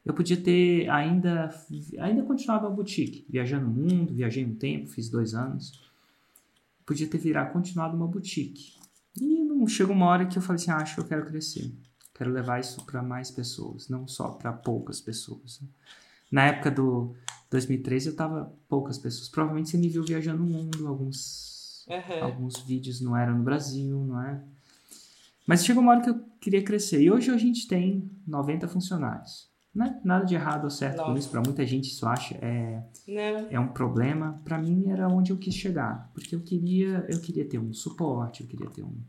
Eu 0.04 0.14
podia 0.14 0.36
ter 0.36 0.88
ainda, 0.90 1.54
ainda 1.98 2.22
continuado 2.24 2.66
a 2.66 2.70
boutique, 2.70 3.24
viajando 3.28 3.66
o 3.66 3.70
mundo, 3.70 4.12
viajei 4.12 4.44
um 4.44 4.54
tempo, 4.54 4.88
fiz 4.88 5.08
dois 5.08 5.34
anos. 5.34 5.80
Podia 6.84 7.06
ter 7.06 7.18
virado, 7.18 7.52
continuado 7.52 7.96
uma 7.96 8.08
boutique. 8.08 8.74
E 9.20 9.44
não 9.44 9.66
chegou 9.66 9.94
uma 9.94 10.06
hora 10.06 10.26
que 10.26 10.36
eu 10.36 10.42
falei 10.42 10.60
assim, 10.60 10.70
ah, 10.70 10.78
acho 10.78 10.94
que 10.96 11.00
eu 11.00 11.06
quero 11.06 11.26
crescer. 11.26 11.72
Quero 12.14 12.32
levar 12.32 12.58
isso 12.60 12.84
para 12.84 13.02
mais 13.02 13.30
pessoas, 13.30 13.88
não 13.88 14.08
só 14.08 14.30
para 14.30 14.52
poucas 14.52 15.00
pessoas. 15.00 15.60
Na 16.30 16.46
época 16.46 16.70
do 16.70 17.14
2013 17.50 18.08
eu 18.08 18.16
tava 18.16 18.52
poucas 18.68 18.98
pessoas. 18.98 19.28
Provavelmente 19.28 19.70
você 19.70 19.76
me 19.76 19.88
viu 19.88 20.04
viajando 20.04 20.42
o 20.42 20.46
mundo, 20.46 20.88
alguns 20.88 21.86
uhum. 21.88 22.24
alguns 22.24 22.58
vídeos 22.62 23.00
não 23.00 23.16
eram 23.16 23.38
no 23.38 23.44
Brasil, 23.44 23.98
não 24.04 24.20
é? 24.20 24.42
Mas 25.46 25.64
chegou 25.64 25.82
uma 25.82 25.92
hora 25.92 26.00
que 26.02 26.10
eu 26.10 26.20
queria 26.40 26.62
crescer. 26.62 27.02
E 27.02 27.10
hoje 27.10 27.30
a 27.30 27.36
gente 27.36 27.66
tem 27.66 28.10
90 28.26 28.68
funcionários. 28.68 29.50
Né? 29.74 29.98
Nada 30.04 30.26
de 30.26 30.34
errado 30.34 30.64
ou 30.64 30.70
certo 30.70 30.98
Nossa. 30.98 31.10
com 31.10 31.18
isso. 31.18 31.30
Para 31.30 31.40
muita 31.40 31.66
gente 31.66 31.88
isso 31.88 32.06
acha 32.06 32.34
é, 32.42 32.82
é 33.50 33.58
um 33.58 33.68
problema. 33.68 34.38
Para 34.44 34.58
mim 34.58 34.90
era 34.90 35.08
onde 35.08 35.32
eu 35.32 35.38
quis 35.38 35.54
chegar, 35.54 36.10
porque 36.12 36.34
eu 36.34 36.40
queria 36.40 37.06
eu 37.08 37.20
queria 37.20 37.48
ter 37.48 37.58
um 37.58 37.72
suporte, 37.72 38.42
eu 38.42 38.46
queria 38.46 38.68
ter 38.68 38.82
um, 38.82 39.00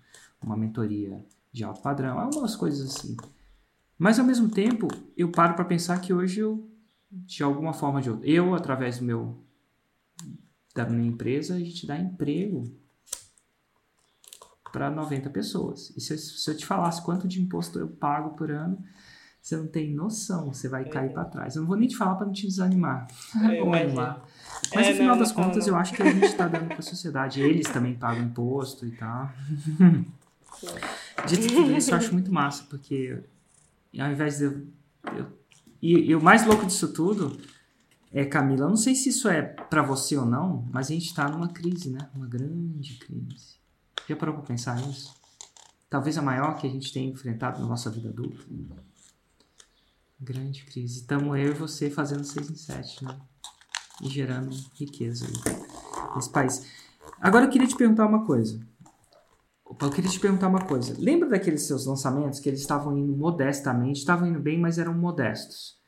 uma 0.41 0.55
mentoria 0.55 1.23
de 1.51 1.65
alto 1.65 1.81
padrão, 1.81 2.17
algumas 2.17 2.55
coisas 2.55 2.95
assim. 2.95 3.17
Mas 3.97 4.19
ao 4.19 4.25
mesmo 4.25 4.49
tempo 4.49 4.87
eu 5.17 5.29
paro 5.31 5.53
para 5.53 5.65
pensar 5.65 5.99
que 5.99 6.13
hoje 6.13 6.39
eu 6.39 6.69
de 7.11 7.43
alguma 7.43 7.73
forma 7.73 8.01
de 8.01 8.09
outra, 8.09 8.27
eu 8.27 8.55
através 8.55 8.99
do 8.99 9.05
meu 9.05 9.43
da 10.73 10.85
minha 10.85 11.09
empresa 11.09 11.55
a 11.55 11.59
gente 11.59 11.85
dá 11.85 11.99
emprego 11.99 12.63
para 14.73 14.89
90 14.89 15.29
pessoas. 15.29 15.93
E 15.95 16.01
se 16.01 16.15
eu, 16.15 16.17
se 16.17 16.49
eu 16.49 16.57
te 16.57 16.65
falasse 16.65 16.99
quanto 17.03 17.27
de 17.27 17.39
imposto 17.39 17.77
eu 17.77 17.87
pago 17.87 18.31
por 18.31 18.51
ano, 18.51 18.83
você 19.39 19.55
não 19.55 19.67
tem 19.67 19.93
noção, 19.93 20.51
você 20.51 20.67
vai 20.67 20.83
cair 20.85 21.13
para 21.13 21.25
trás. 21.25 21.55
Eu 21.55 21.61
não 21.61 21.67
vou 21.67 21.77
nem 21.77 21.87
te 21.87 21.95
falar 21.95 22.15
para 22.15 22.25
não 22.25 22.33
te 22.33 22.47
desanimar. 22.47 23.07
Ou 23.63 23.71
animar. 23.71 24.25
Mas 24.73 24.87
é, 24.87 24.89
no 24.89 24.95
final 24.95 25.15
não, 25.15 25.19
das 25.19 25.33
não, 25.33 25.43
contas, 25.43 25.67
não. 25.67 25.73
eu 25.73 25.79
acho 25.79 25.93
que 25.93 26.01
a 26.01 26.11
gente 26.11 26.25
está 26.25 26.47
dando 26.47 26.65
para 26.65 26.79
a 26.79 26.81
sociedade. 26.81 27.39
Eles 27.39 27.69
também 27.69 27.93
pagam 27.93 28.23
imposto 28.23 28.85
e 28.87 28.91
tal. 28.91 29.29
Dito 31.27 31.53
tudo 31.53 31.71
isso, 31.71 31.91
eu 31.91 31.97
acho 31.97 32.11
muito 32.11 32.33
massa, 32.33 32.63
porque 32.67 33.21
ao 33.99 34.11
invés 34.11 34.39
de 34.39 34.45
eu. 34.45 34.67
eu 35.15 35.27
e, 35.81 36.11
e, 36.11 36.15
o 36.15 36.23
mais 36.23 36.45
louco 36.45 36.65
disso 36.65 36.93
tudo 36.93 37.37
é, 38.11 38.23
Camila, 38.25 38.65
eu 38.65 38.69
não 38.69 38.77
sei 38.77 38.95
se 38.95 39.09
isso 39.09 39.27
é 39.27 39.41
para 39.41 39.83
você 39.83 40.15
ou 40.17 40.25
não, 40.25 40.65
mas 40.71 40.87
a 40.87 40.93
gente 40.93 41.07
está 41.07 41.27
numa 41.27 41.49
crise, 41.49 41.89
né? 41.89 42.09
Uma 42.15 42.25
grande 42.25 42.95
crise. 42.95 43.61
Já 44.07 44.15
parou 44.15 44.35
para 44.35 44.43
pensar 44.43 44.75
nisso? 44.75 45.15
Talvez 45.89 46.17
a 46.17 46.21
maior 46.21 46.57
que 46.57 46.67
a 46.67 46.69
gente 46.69 46.91
tenha 46.91 47.09
enfrentado 47.09 47.61
na 47.61 47.67
nossa 47.67 47.89
vida 47.89 48.09
adulta. 48.09 48.43
Grande 50.19 50.63
crise. 50.65 50.99
Estamos 50.99 51.37
eu 51.37 51.47
e 51.47 51.53
você 51.53 51.89
fazendo 51.89 52.23
6 52.23 52.49
em 52.49 52.55
7, 52.55 53.05
né? 53.05 53.19
E 54.01 54.09
gerando 54.09 54.49
riqueza 54.75 55.25
nesse 56.15 56.29
país. 56.31 56.65
Agora 57.19 57.45
eu 57.45 57.49
queria 57.49 57.67
te 57.67 57.75
perguntar 57.75 58.05
uma 58.05 58.25
coisa. 58.25 58.59
Opa, 59.63 59.85
eu 59.85 59.91
queria 59.91 60.09
te 60.09 60.19
perguntar 60.19 60.47
uma 60.47 60.65
coisa. 60.65 60.95
Lembra 60.99 61.29
daqueles 61.29 61.63
seus 61.63 61.85
lançamentos 61.85 62.39
que 62.39 62.49
eles 62.49 62.59
estavam 62.59 62.97
indo 62.97 63.15
modestamente, 63.15 63.99
estavam 63.99 64.27
indo 64.27 64.39
bem, 64.39 64.59
mas 64.59 64.77
eram 64.77 64.93
modestos? 64.93 65.79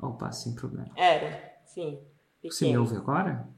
Opa, 0.00 0.30
sem 0.32 0.54
problema. 0.54 0.90
Era, 0.96 1.60
sim. 1.64 1.98
Pequeno. 2.40 2.52
Você 2.52 2.66
me 2.66 2.78
ouve 2.78 2.96
agora? 2.96 3.48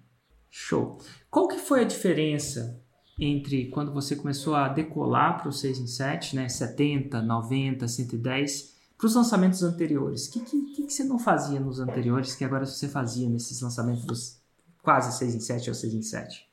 Show. 0.51 0.99
Qual 1.31 1.49
que 1.49 1.59
foi 1.59 1.81
a 1.81 1.85
diferença 1.85 2.84
entre 3.19 3.67
quando 3.67 3.93
você 3.93 4.17
começou 4.17 4.55
a 4.55 4.69
decolar 4.69 5.39
para 5.41 5.49
o 5.49 5.53
6 5.53 5.79
em 5.79 5.87
7, 5.87 6.37
né, 6.37 6.49
70, 6.49 7.23
90, 7.23 7.87
110, 7.87 8.75
para 8.97 9.07
os 9.07 9.15
lançamentos 9.15 9.63
anteriores? 9.63 10.27
O 10.27 10.33
que, 10.33 10.41
que, 10.41 10.75
que, 10.75 10.91
você 10.91 11.05
não 11.05 11.19
fazia 11.19 11.61
nos 11.61 11.81
anteriores 11.81 12.35
que 12.35 12.45
agora 12.45 12.67
você 12.67 12.89
fazia 12.89 13.29
nesses 13.29 13.61
lançamentos 13.61 14.05
dos 14.05 14.41
quase 14.83 15.17
6 15.19 15.35
em 15.35 15.41
7 15.41 15.69
ou 15.69 15.75
6 15.75 15.95
em 15.95 16.03
7? 16.03 16.49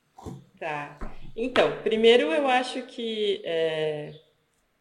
Tá. 0.58 0.98
Então, 1.34 1.80
primeiro 1.82 2.30
eu 2.30 2.46
acho 2.46 2.82
que 2.82 3.42
é, 3.44 4.14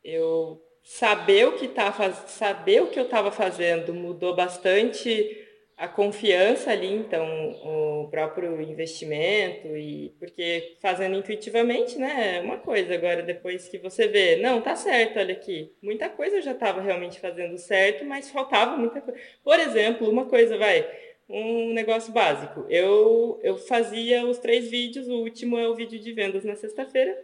eu 0.04 0.62
saber 0.84 1.48
o 1.48 1.58
que 1.58 1.68
tá 1.68 1.92
saber 2.28 2.82
o 2.82 2.88
que 2.88 3.00
eu 3.00 3.06
estava 3.06 3.32
fazendo 3.32 3.94
mudou 3.94 4.36
bastante 4.36 5.41
a 5.82 5.88
confiança 5.88 6.70
ali, 6.70 6.94
então 6.94 7.26
o 7.64 8.08
próprio 8.12 8.62
investimento 8.62 9.76
e 9.76 10.14
porque 10.20 10.76
fazendo 10.80 11.18
intuitivamente, 11.18 11.98
né, 11.98 12.38
é 12.38 12.40
uma 12.40 12.60
coisa. 12.60 12.94
Agora 12.94 13.24
depois 13.24 13.68
que 13.68 13.80
você 13.80 14.08
vê, 14.08 14.36
não, 14.36 14.62
tá 14.62 14.76
certo, 14.76 15.18
olha 15.18 15.34
aqui, 15.34 15.74
muita 15.82 16.08
coisa 16.08 16.36
eu 16.36 16.42
já 16.44 16.52
estava 16.52 16.82
realmente 16.82 17.20
fazendo 17.20 17.58
certo, 17.58 18.06
mas 18.06 18.30
faltava 18.30 18.78
muita 18.78 19.02
coisa. 19.02 19.20
Por 19.44 19.60
exemplo, 19.60 20.08
uma 20.08 20.26
coisa 20.26 20.56
vai, 20.56 20.88
um 21.28 21.74
negócio 21.74 22.14
básico. 22.14 22.64
Eu 22.70 23.40
eu 23.42 23.58
fazia 23.58 24.24
os 24.28 24.38
três 24.38 24.70
vídeos, 24.70 25.08
o 25.08 25.24
último 25.24 25.58
é 25.58 25.68
o 25.68 25.74
vídeo 25.74 25.98
de 26.00 26.14
vendas 26.14 26.44
na 26.44 26.56
sexta-feira. 26.56 27.18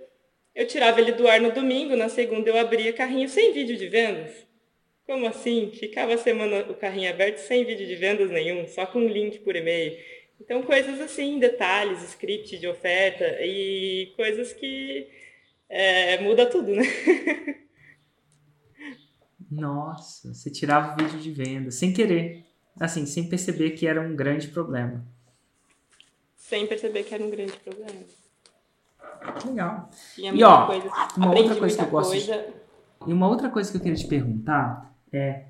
Eu 0.56 0.66
tirava 0.66 1.00
ele 1.00 1.12
do 1.12 1.28
ar 1.28 1.40
no 1.40 1.52
domingo, 1.52 1.96
na 1.96 2.10
segunda 2.10 2.50
eu 2.50 2.58
abria 2.58 2.92
carrinho 2.92 3.30
sem 3.30 3.54
vídeo 3.54 3.78
de 3.78 3.88
vendas. 3.88 4.47
Como 5.08 5.26
assim? 5.26 5.72
Ficava 5.72 6.14
a 6.14 6.18
semana 6.18 6.70
o 6.70 6.76
carrinho 6.76 7.10
aberto 7.10 7.38
sem 7.38 7.64
vídeo 7.64 7.88
de 7.88 7.96
vendas 7.96 8.30
nenhum, 8.30 8.68
só 8.68 8.86
com 8.86 9.00
um 9.00 9.08
link 9.08 9.40
por 9.40 9.56
e-mail. 9.56 9.98
Então, 10.40 10.62
coisas 10.62 11.00
assim, 11.00 11.40
detalhes, 11.40 12.04
script 12.04 12.60
de 12.60 12.68
oferta 12.68 13.26
e 13.40 14.14
coisas 14.18 14.52
que 14.52 15.08
é, 15.70 16.20
muda 16.20 16.46
tudo, 16.46 16.74
né? 16.74 16.84
Nossa, 19.50 20.34
você 20.34 20.52
tirava 20.52 20.94
o 20.94 20.98
vídeo 20.98 21.20
de 21.20 21.32
venda 21.32 21.72
sem 21.72 21.94
querer, 21.94 22.44
assim, 22.78 23.06
sem 23.06 23.30
perceber 23.30 23.72
que 23.72 23.88
era 23.88 24.02
um 24.02 24.14
grande 24.14 24.50
problema. 24.50 25.08
Sem 26.36 26.68
perceber 26.68 27.04
que 27.04 27.16
era 27.16 27.24
um 27.24 27.30
grande 27.30 27.54
problema. 27.54 28.04
Legal. 29.46 29.90
E, 30.18 30.28
e 30.28 30.44
ó, 30.44 30.68
coisa, 30.68 30.92
uma 31.16 31.34
outra 31.34 31.56
coisa 31.56 31.78
que 31.78 31.84
eu 31.84 31.90
gosto. 31.90 32.10
Coisa... 32.12 32.38
De... 32.38 33.10
E 33.10 33.14
uma 33.14 33.30
outra 33.30 33.50
coisa 33.50 33.72
que 33.72 33.78
eu 33.78 33.82
queria 33.82 33.98
te 33.98 34.08
perguntar 34.08 34.87
é 35.12 35.46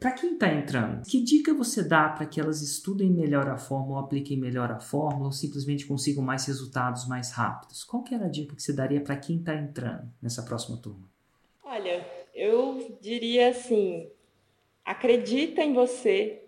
para 0.00 0.12
quem 0.12 0.32
está 0.32 0.50
entrando, 0.50 1.04
que 1.04 1.22
dica 1.22 1.52
você 1.52 1.82
dá 1.82 2.08
para 2.08 2.24
que 2.24 2.40
elas 2.40 2.62
estudem 2.62 3.10
melhor 3.10 3.46
a 3.50 3.58
fórmula, 3.58 4.00
apliquem 4.00 4.38
melhor 4.38 4.72
a 4.72 4.80
fórmula, 4.80 5.26
ou 5.26 5.32
simplesmente 5.32 5.84
consigam 5.84 6.24
mais 6.24 6.46
resultados 6.46 7.06
mais 7.06 7.32
rápidos? 7.32 7.84
Qual 7.84 8.02
que 8.02 8.14
era 8.14 8.24
a 8.24 8.28
dica 8.28 8.56
que 8.56 8.62
você 8.62 8.72
daria 8.72 9.02
para 9.02 9.16
quem 9.16 9.36
está 9.36 9.54
entrando 9.54 10.10
nessa 10.22 10.42
próxima 10.42 10.78
turma? 10.78 11.06
Olha, 11.62 12.06
eu 12.34 12.98
diria 13.02 13.50
assim: 13.50 14.10
acredita 14.82 15.62
em 15.62 15.74
você, 15.74 16.44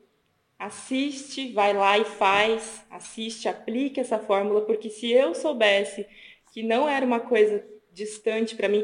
assiste, 0.59 1.53
vai 1.53 1.75
lá 1.75 1.99
e 1.99 2.07
faz, 2.07 2.83
assiste, 2.91 3.49
aplique 3.49 4.01
essa 4.01 4.19
fórmula, 4.19 4.63
porque 4.63 4.89
se 4.89 5.11
eu 5.11 5.35
soubesse 5.35 6.07
que 6.53 6.63
não 6.63 6.89
era 6.89 7.05
uma 7.05 7.21
coisa 7.21 7.63
distante 7.93 8.57
para 8.57 8.69
mim, 8.69 8.83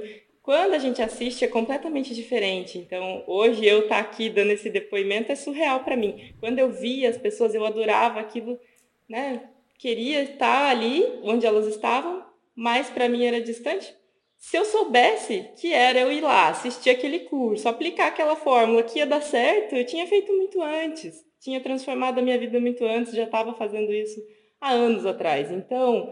quando 0.48 0.72
a 0.72 0.78
gente 0.78 1.02
assiste 1.02 1.44
é 1.44 1.46
completamente 1.46 2.14
diferente. 2.14 2.78
Então, 2.78 3.22
hoje 3.26 3.66
eu 3.66 3.80
estar 3.80 3.96
tá 3.96 4.00
aqui 4.00 4.30
dando 4.30 4.50
esse 4.50 4.70
depoimento 4.70 5.30
é 5.30 5.34
surreal 5.34 5.80
para 5.84 5.94
mim. 5.94 6.32
Quando 6.40 6.58
eu 6.58 6.70
via 6.70 7.11
as 7.11 7.18
pessoas, 7.18 7.54
eu 7.54 7.66
adorava 7.66 8.18
aquilo, 8.18 8.58
né? 9.06 9.42
Queria 9.76 10.22
estar 10.22 10.70
ali 10.70 11.04
onde 11.22 11.44
elas 11.44 11.66
estavam, 11.66 12.24
mas 12.56 12.88
para 12.88 13.11
mim 13.11 13.26
era 13.26 13.42
distante. 13.42 13.94
Se 14.38 14.56
eu 14.56 14.64
soubesse 14.64 15.50
que 15.61 15.70
era 15.70 16.00
eu 16.00 16.11
ir 16.11 16.22
lá, 16.22 16.48
assistir 16.48 16.88
aquele 16.88 17.18
curso, 17.18 17.68
aplicar 17.68 18.06
aquela 18.06 18.34
fórmula 18.34 18.82
que 18.82 19.00
ia 19.00 19.06
dar 19.06 19.20
certo, 19.20 19.76
eu 19.76 19.84
tinha 19.84 20.06
feito 20.06 20.32
muito 20.32 20.62
antes. 20.62 21.26
Tinha 21.40 21.61
transformado 21.61 22.20
a 22.20 22.22
minha 22.22 22.38
vida 22.38 22.58
muito 22.58 22.87
antes, 22.87 23.12
já 23.12 23.24
estava 23.24 23.52
fazendo 23.52 23.92
isso 23.92 24.18
há 24.58 24.70
anos 24.70 25.04
atrás. 25.04 25.50
Então, 25.50 26.11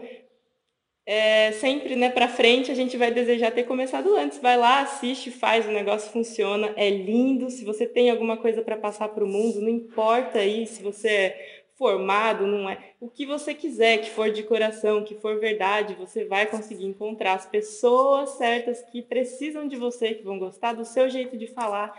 é, 1.09 1.53
sempre 1.53 1.95
né, 1.95 2.09
para 2.09 2.27
frente 2.27 2.69
a 2.69 2.75
gente 2.75 2.97
vai 2.97 3.09
desejar 3.09 3.51
ter 3.51 3.63
começado 3.63 4.13
antes. 4.17 4.39
Vai 4.39 4.57
lá, 4.57 4.81
assiste, 4.81 5.31
faz, 5.31 5.65
o 5.65 5.71
negócio 5.71 6.11
funciona, 6.11 6.73
é 6.75 6.89
lindo. 6.89 7.49
Se 7.49 7.63
você 7.63 7.87
tem 7.87 8.09
alguma 8.09 8.35
coisa 8.35 8.61
para 8.61 8.75
passar 8.75 9.07
para 9.07 9.23
o 9.23 9.27
mundo, 9.27 9.61
não 9.61 9.69
importa 9.69 10.39
aí 10.39 10.67
se 10.67 10.83
você 10.83 11.07
é 11.07 11.63
formado, 11.77 12.45
não 12.45 12.69
é. 12.69 12.91
O 12.99 13.09
que 13.09 13.25
você 13.25 13.53
quiser, 13.53 13.99
que 13.99 14.09
for 14.09 14.29
de 14.29 14.43
coração, 14.43 15.05
que 15.05 15.15
for 15.15 15.39
verdade, 15.39 15.93
você 15.93 16.25
vai 16.25 16.45
conseguir 16.45 16.85
encontrar 16.85 17.35
as 17.35 17.45
pessoas 17.45 18.31
certas 18.31 18.81
que 18.81 19.01
precisam 19.01 19.65
de 19.65 19.77
você, 19.77 20.13
que 20.13 20.23
vão 20.23 20.37
gostar 20.37 20.73
do 20.73 20.83
seu 20.83 21.09
jeito 21.09 21.37
de 21.37 21.47
falar. 21.47 21.95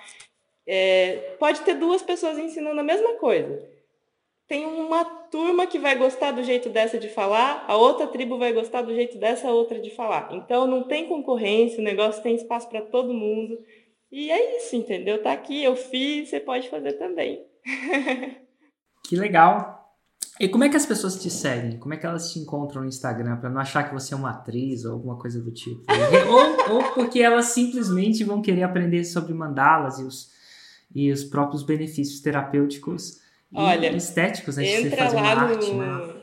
É, 0.67 1.35
pode 1.39 1.63
ter 1.63 1.77
duas 1.77 2.03
pessoas 2.03 2.37
ensinando 2.39 2.79
a 2.79 2.85
mesma 2.85 3.15
coisa 3.15 3.78
tem 4.49 4.65
uma 4.65 5.05
turma 5.05 5.67
que 5.67 5.79
vai 5.79 5.95
gostar 5.95 6.33
do 6.33 6.43
jeito 6.43 6.71
dessa 6.71 6.99
de 6.99 7.09
falar, 7.09 7.67
a 7.69 7.77
outra 7.77 8.07
tribo 8.07 8.39
vai 8.39 8.51
gostar 8.55 8.81
do 8.81 8.95
jeito 8.95 9.19
dessa 9.19 9.51
outra 9.51 9.79
de 9.79 9.91
falar. 9.91 10.31
Então 10.33 10.67
não 10.67 10.85
tem 10.85 11.07
concorrência, 11.07 11.81
o 11.81 11.85
negócio 11.85 12.23
tem 12.23 12.35
espaço 12.35 12.67
para 12.69 12.81
todo 12.81 13.13
mundo. 13.13 13.59
E 14.11 14.31
é 14.31 14.57
isso, 14.57 14.75
entendeu? 14.75 15.23
Tá 15.23 15.33
aqui, 15.33 15.63
eu 15.63 15.77
fiz, 15.77 16.31
você 16.31 16.41
pode 16.41 16.71
fazer 16.71 16.95
também. 16.95 17.45
que 19.05 19.17
legal. 19.17 19.77
E 20.41 20.49
como 20.49 20.65
é 20.65 20.71
que 20.71 20.77
as 20.77 20.87
pessoas 20.87 21.21
te 21.21 21.29
seguem? 21.29 21.79
Como 21.79 21.93
é 21.93 21.99
que 21.99 22.07
elas 22.07 22.33
te 22.33 22.39
encontram 22.39 22.81
no 22.81 22.89
Instagram 22.89 23.37
para 23.37 23.51
não 23.51 23.61
achar 23.61 23.83
que 23.83 23.93
você 23.93 24.15
é 24.15 24.17
uma 24.17 24.31
atriz 24.31 24.85
ou 24.87 24.93
alguma 24.93 25.19
coisa 25.19 25.43
do 25.43 25.51
tipo? 25.51 25.83
ou, 26.71 26.77
ou 26.77 26.93
porque 26.95 27.21
elas 27.21 27.47
simplesmente 27.47 28.25
vão 28.25 28.41
querer 28.41 28.63
aprender 28.63 29.05
sobre 29.05 29.35
mandalas 29.35 29.99
e 29.99 30.05
os, 30.05 30.31
e 30.95 31.13
os 31.13 31.23
próprios 31.23 31.63
benefícios 31.63 32.21
terapêuticos 32.21 33.28
Olha, 33.55 33.89
estéticos, 33.97 34.57
né? 34.57 34.67
Entra 34.67 35.11
lá 35.13 35.35
no. 35.35 35.53
Arte, 35.53 35.71
né? 35.73 36.15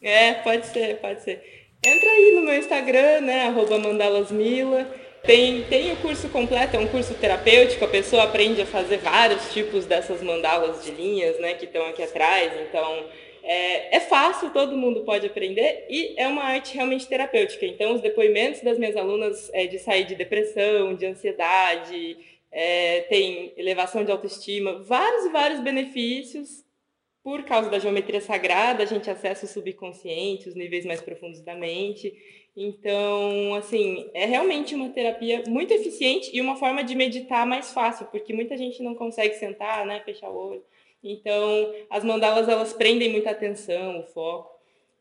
É, 0.00 0.34
pode 0.34 0.66
ser, 0.66 0.96
pode 0.98 1.22
ser. 1.22 1.68
Entra 1.84 2.10
aí 2.10 2.32
no 2.34 2.42
meu 2.42 2.56
Instagram, 2.56 3.20
né? 3.22 3.46
Arroba 3.46 3.78
mandalasmila. 3.78 4.86
Tem, 5.24 5.62
tem 5.64 5.92
o 5.92 5.96
curso 5.96 6.28
completo, 6.30 6.74
é 6.76 6.80
um 6.80 6.88
curso 6.88 7.14
terapêutico, 7.14 7.84
a 7.84 7.88
pessoa 7.88 8.24
aprende 8.24 8.60
a 8.60 8.66
fazer 8.66 8.98
vários 8.98 9.52
tipos 9.52 9.86
dessas 9.86 10.20
mandalas 10.20 10.84
de 10.84 10.90
linhas, 10.90 11.38
né, 11.38 11.54
que 11.54 11.64
estão 11.64 11.86
aqui 11.86 12.02
atrás. 12.02 12.52
Então, 12.68 13.04
é, 13.44 13.96
é, 13.96 14.00
fácil, 14.00 14.50
todo 14.50 14.76
mundo 14.76 15.02
pode 15.04 15.24
aprender 15.24 15.86
e 15.88 16.14
é 16.16 16.26
uma 16.26 16.42
arte 16.42 16.74
realmente 16.74 17.06
terapêutica. 17.06 17.64
Então, 17.64 17.94
os 17.94 18.00
depoimentos 18.00 18.62
das 18.62 18.78
minhas 18.78 18.96
alunas 18.96 19.48
é 19.52 19.66
de 19.66 19.78
sair 19.78 20.04
de 20.04 20.16
depressão, 20.16 20.94
de 20.94 21.06
ansiedade, 21.06 22.16
é, 22.52 23.00
tem 23.02 23.54
elevação 23.56 24.04
de 24.04 24.12
autoestima, 24.12 24.78
vários 24.82 25.24
e 25.24 25.30
vários 25.30 25.60
benefícios. 25.60 26.62
Por 27.24 27.44
causa 27.44 27.70
da 27.70 27.78
geometria 27.78 28.20
sagrada, 28.20 28.82
a 28.82 28.86
gente 28.86 29.08
acessa 29.08 29.46
o 29.46 29.48
subconsciente, 29.48 30.48
os 30.48 30.54
níveis 30.54 30.84
mais 30.84 31.00
profundos 31.00 31.40
da 31.40 31.54
mente. 31.54 32.12
Então, 32.54 33.54
assim, 33.54 34.10
é 34.12 34.26
realmente 34.26 34.74
uma 34.74 34.90
terapia 34.90 35.42
muito 35.48 35.72
eficiente 35.72 36.30
e 36.34 36.40
uma 36.40 36.56
forma 36.56 36.84
de 36.84 36.94
meditar 36.94 37.46
mais 37.46 37.72
fácil, 37.72 38.06
porque 38.06 38.34
muita 38.34 38.56
gente 38.56 38.82
não 38.82 38.94
consegue 38.94 39.34
sentar, 39.36 39.86
né, 39.86 40.02
fechar 40.04 40.28
o 40.28 40.36
olho. 40.36 40.64
Então, 41.02 41.72
as 41.88 42.04
mandalas 42.04 42.48
elas 42.48 42.72
prendem 42.72 43.10
muita 43.10 43.30
atenção, 43.30 44.00
o 44.00 44.02
foco. 44.02 44.52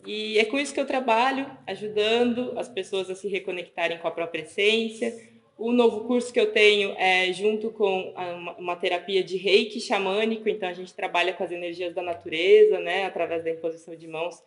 E 0.06 0.40
é 0.40 0.46
com 0.46 0.58
isso 0.58 0.74
que 0.74 0.80
eu 0.80 0.88
trabalho, 0.88 1.46
ajudando 1.68 2.54
as 2.58 2.70
pessoas 2.70 3.10
a 3.10 3.16
se 3.16 3.28
reconectarem 3.28 3.98
com 4.00 4.08
a 4.08 4.12
própria 4.12 4.42
essência. 4.42 5.14
O 5.58 5.72
novo 5.72 6.06
curso 6.06 6.34
que 6.34 6.40
eu 6.40 6.52
tenho 6.52 6.96
é 6.98 7.32
junto 7.34 7.70
com 7.72 8.14
uma, 8.58 8.76
terapia 8.76 9.24
de 9.24 9.38
reiki 9.38 9.80
xamânico, 9.80 10.50
então 10.50 10.68
a 10.68 10.74
gente 10.74 10.94
trabalha 10.94 11.34
com 11.34 11.44
as 11.44 11.52
energias 11.52 11.94
da 11.94 12.02
natureza, 12.02 12.80
né, 12.80 13.06
através 13.06 13.44
da 13.44 13.52
imposição 13.52 13.96
de 13.96 14.08
mãos 14.08 14.42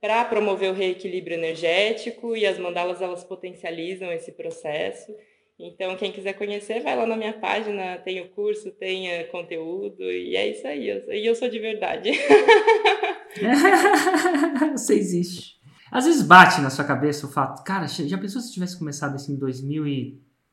para 0.00 0.24
promover 0.24 0.70
o 0.70 0.74
reequilíbrio 0.74 1.36
energético 1.36 2.36
e 2.36 2.46
as 2.46 2.58
mandalas 2.58 3.02
elas 3.02 3.24
potencializam 3.24 4.12
esse 4.12 4.32
processo. 4.32 5.14
Então, 5.58 5.96
quem 5.96 6.12
quiser 6.12 6.34
conhecer, 6.34 6.80
vai 6.80 6.94
lá 6.94 7.06
na 7.06 7.16
minha 7.16 7.32
página, 7.32 7.96
tem 7.98 8.20
o 8.20 8.28
curso, 8.28 8.70
tem 8.70 9.10
eh, 9.10 9.24
conteúdo, 9.24 10.02
e 10.02 10.36
é 10.36 10.48
isso 10.48 10.66
aí. 10.66 10.86
E 11.08 11.26
eu 11.26 11.34
sou 11.34 11.48
de 11.48 11.58
verdade. 11.58 12.10
Você 14.72 14.94
existe. 14.94 15.56
Às 15.90 16.04
vezes 16.04 16.22
bate 16.22 16.60
na 16.60 16.68
sua 16.68 16.84
cabeça 16.84 17.26
o 17.26 17.32
fato, 17.32 17.64
cara, 17.64 17.86
já 17.86 18.18
pensou 18.18 18.42
se 18.42 18.52
tivesse 18.52 18.78
começado 18.78 19.14
assim 19.14 19.32
em 19.32 19.38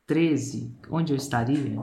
2013, 0.07 0.75
onde 0.91 1.13
eu 1.13 1.17
estaria? 1.17 1.79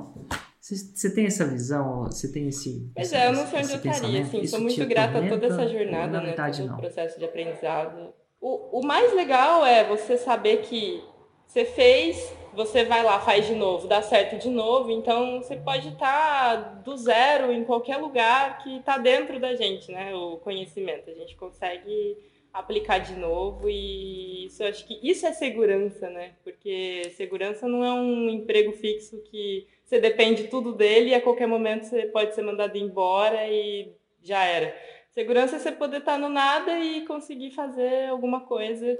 Você 0.60 1.14
tem 1.14 1.26
essa 1.26 1.46
visão? 1.46 2.04
Você 2.04 2.30
tem 2.30 2.48
esse. 2.48 2.90
Pois 2.94 3.12
é, 3.12 3.28
eu 3.28 3.32
não 3.32 3.46
sei 3.46 3.60
onde 3.60 3.72
eu 3.72 3.76
estaria. 3.76 4.22
Assim, 4.22 4.46
sou 4.46 4.60
muito 4.60 4.86
grata 4.86 5.18
a 5.18 5.28
toda 5.28 5.46
essa 5.46 5.66
jornada, 5.66 6.20
né? 6.20 6.32
Todo 6.32 6.74
o 6.74 6.76
processo 6.76 7.18
de 7.18 7.24
aprendizado. 7.24 8.12
O, 8.40 8.80
o 8.80 8.86
mais 8.86 9.14
legal 9.14 9.64
é 9.64 9.84
você 9.84 10.16
saber 10.16 10.58
que 10.58 11.02
você 11.46 11.64
fez, 11.64 12.32
você 12.54 12.84
vai 12.84 13.02
lá, 13.02 13.20
faz 13.20 13.46
de 13.46 13.54
novo, 13.54 13.88
dá 13.88 14.02
certo 14.02 14.38
de 14.38 14.50
novo. 14.50 14.90
Então 14.90 15.42
você 15.42 15.56
pode 15.56 15.88
estar 15.88 16.82
do 16.84 16.96
zero 16.96 17.50
em 17.50 17.64
qualquer 17.64 17.96
lugar 17.96 18.58
que 18.62 18.76
está 18.76 18.98
dentro 18.98 19.40
da 19.40 19.54
gente, 19.54 19.90
né? 19.90 20.14
O 20.14 20.36
conhecimento. 20.36 21.08
A 21.10 21.14
gente 21.14 21.36
consegue 21.36 22.18
aplicar 22.52 22.98
de 22.98 23.14
novo 23.14 23.68
e 23.68 24.46
isso 24.46 24.64
acho 24.64 24.86
que 24.86 24.98
isso 25.02 25.26
é 25.26 25.32
segurança, 25.32 26.10
né? 26.10 26.34
Porque 26.42 27.02
segurança 27.16 27.68
não 27.68 27.84
é 27.84 27.92
um 27.92 28.28
emprego 28.28 28.72
fixo 28.72 29.22
que 29.22 29.66
você 29.84 29.98
depende 29.98 30.48
tudo 30.48 30.72
dele 30.72 31.10
e 31.10 31.14
a 31.14 31.20
qualquer 31.20 31.46
momento 31.46 31.84
você 31.84 32.06
pode 32.06 32.34
ser 32.34 32.42
mandado 32.42 32.76
embora 32.76 33.46
e 33.48 33.92
já 34.22 34.44
era. 34.44 34.76
Segurança 35.10 35.56
é 35.56 35.58
você 35.58 35.72
poder 35.72 35.98
estar 35.98 36.18
no 36.18 36.28
nada 36.28 36.78
e 36.78 37.04
conseguir 37.06 37.50
fazer 37.50 38.08
alguma 38.08 38.42
coisa 38.42 38.98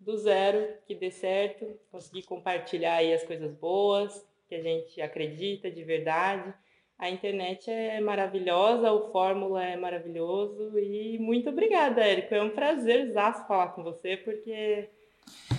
do 0.00 0.16
zero 0.16 0.76
que 0.86 0.94
dê 0.94 1.10
certo, 1.10 1.78
conseguir 1.90 2.22
compartilhar 2.22 2.96
aí 2.96 3.12
as 3.12 3.22
coisas 3.22 3.52
boas 3.54 4.26
que 4.48 4.54
a 4.54 4.62
gente 4.62 5.00
acredita 5.00 5.70
de 5.70 5.82
verdade. 5.82 6.52
A 6.98 7.10
internet 7.10 7.70
é 7.70 8.00
maravilhosa, 8.00 8.92
o 8.92 9.10
Fórmula 9.10 9.62
é 9.62 9.76
maravilhoso 9.76 10.78
e 10.78 11.18
muito 11.18 11.50
obrigada, 11.50 12.00
Érico. 12.00 12.34
É 12.34 12.42
um 12.42 12.50
prazer 12.50 13.12
falar 13.12 13.68
com 13.68 13.82
você 13.82 14.16
porque 14.16 14.88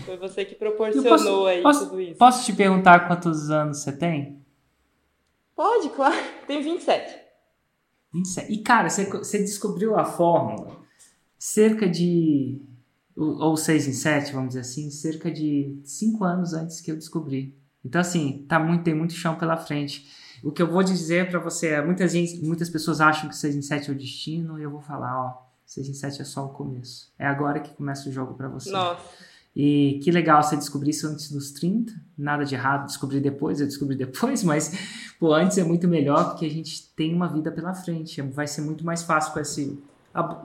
foi 0.06 0.18
você 0.18 0.46
que 0.46 0.56
proporcionou 0.56 1.10
posso, 1.10 1.46
aí 1.48 1.62
posso, 1.62 1.90
tudo 1.90 2.02
isso. 2.02 2.18
Posso 2.18 2.46
te 2.46 2.54
perguntar 2.54 3.08
quantos 3.08 3.50
anos 3.50 3.80
você 3.80 3.92
tem? 3.92 4.40
Pode, 5.56 5.90
claro. 5.90 6.16
Tenho 6.48 6.64
27. 6.64 7.18
27. 8.14 8.52
E, 8.52 8.58
cara, 8.60 8.90
você, 8.90 9.06
você 9.06 9.40
descobriu 9.40 9.98
a 9.98 10.06
fórmula 10.06 10.78
cerca 11.38 11.88
de. 11.88 12.62
Ou 13.16 13.56
6 13.56 13.88
em 13.88 13.94
7, 13.94 14.34
vamos 14.34 14.50
dizer 14.50 14.62
assim, 14.62 14.92
cerca 14.92 15.32
de 15.32 15.80
5 15.86 16.24
anos 16.26 16.54
antes 16.54 16.82
que 16.82 16.92
eu 16.92 16.96
descobri. 16.96 17.58
Então, 17.84 18.02
assim, 18.02 18.46
tá 18.50 18.60
muito, 18.60 18.84
tem 18.84 18.94
muito 18.94 19.14
chão 19.14 19.38
pela 19.38 19.56
frente. 19.56 20.06
O 20.46 20.52
que 20.52 20.62
eu 20.62 20.68
vou 20.68 20.84
dizer 20.84 21.28
para 21.28 21.40
você 21.40 21.70
é: 21.70 21.84
muitas, 21.84 22.14
muitas 22.44 22.70
pessoas 22.70 23.02
acham 23.02 23.28
que 23.28 23.36
6 23.36 23.56
em 23.56 23.62
7 23.64 23.90
é 23.90 23.94
o 23.94 23.98
destino, 23.98 24.60
e 24.60 24.64
eu 24.64 24.70
vou 24.70 24.80
falar, 24.80 25.20
ó, 25.20 25.46
6 25.66 25.90
em 25.90 25.94
7 25.96 26.22
é 26.22 26.24
só 26.24 26.46
o 26.46 26.50
começo. 26.50 27.12
É 27.18 27.26
agora 27.26 27.60
que 27.60 27.74
começa 27.74 28.08
o 28.08 28.12
jogo 28.12 28.36
para 28.36 28.48
você. 28.48 28.70
Nossa. 28.70 29.02
E 29.56 30.00
que 30.04 30.12
legal 30.12 30.44
você 30.44 30.56
descobrir 30.56 30.92
isso 30.92 31.08
antes 31.08 31.32
dos 31.32 31.50
30. 31.50 31.92
Nada 32.16 32.46
de 32.46 32.54
errado 32.54 32.86
descobrir 32.86 33.22
depois, 33.22 33.60
eu 33.60 33.66
descobri 33.66 33.96
depois, 33.96 34.44
mas 34.46 34.72
pô, 35.20 35.34
antes 35.34 35.58
é 35.58 35.64
muito 35.64 35.88
melhor 35.88 36.30
porque 36.30 36.46
a 36.46 36.50
gente 36.50 36.94
tem 36.94 37.16
uma 37.16 37.28
vida 37.28 37.52
pela 37.52 37.74
frente. 37.74 38.22
Vai 38.22 38.46
ser 38.46 38.62
muito 38.62 38.86
mais 38.86 39.02
fácil 39.02 39.34
com 39.34 39.40
esse. 39.40 39.82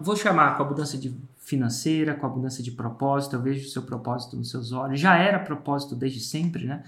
Vou 0.01 0.17
chamar 0.17 0.57
com 0.57 0.63
a 0.63 0.67
abundância 0.67 0.99
de 0.99 1.15
financeira, 1.37 2.15
com 2.15 2.25
a 2.25 2.29
abundância 2.31 2.65
de 2.65 2.71
propósito. 2.71 3.37
Eu 3.37 3.43
vejo 3.43 3.67
o 3.67 3.71
seu 3.71 3.83
propósito 3.83 4.35
nos 4.35 4.49
seus 4.49 4.73
olhos. 4.73 4.99
Já 4.99 5.19
era 5.19 5.39
propósito 5.39 5.95
desde 5.95 6.21
sempre, 6.21 6.65
né? 6.65 6.85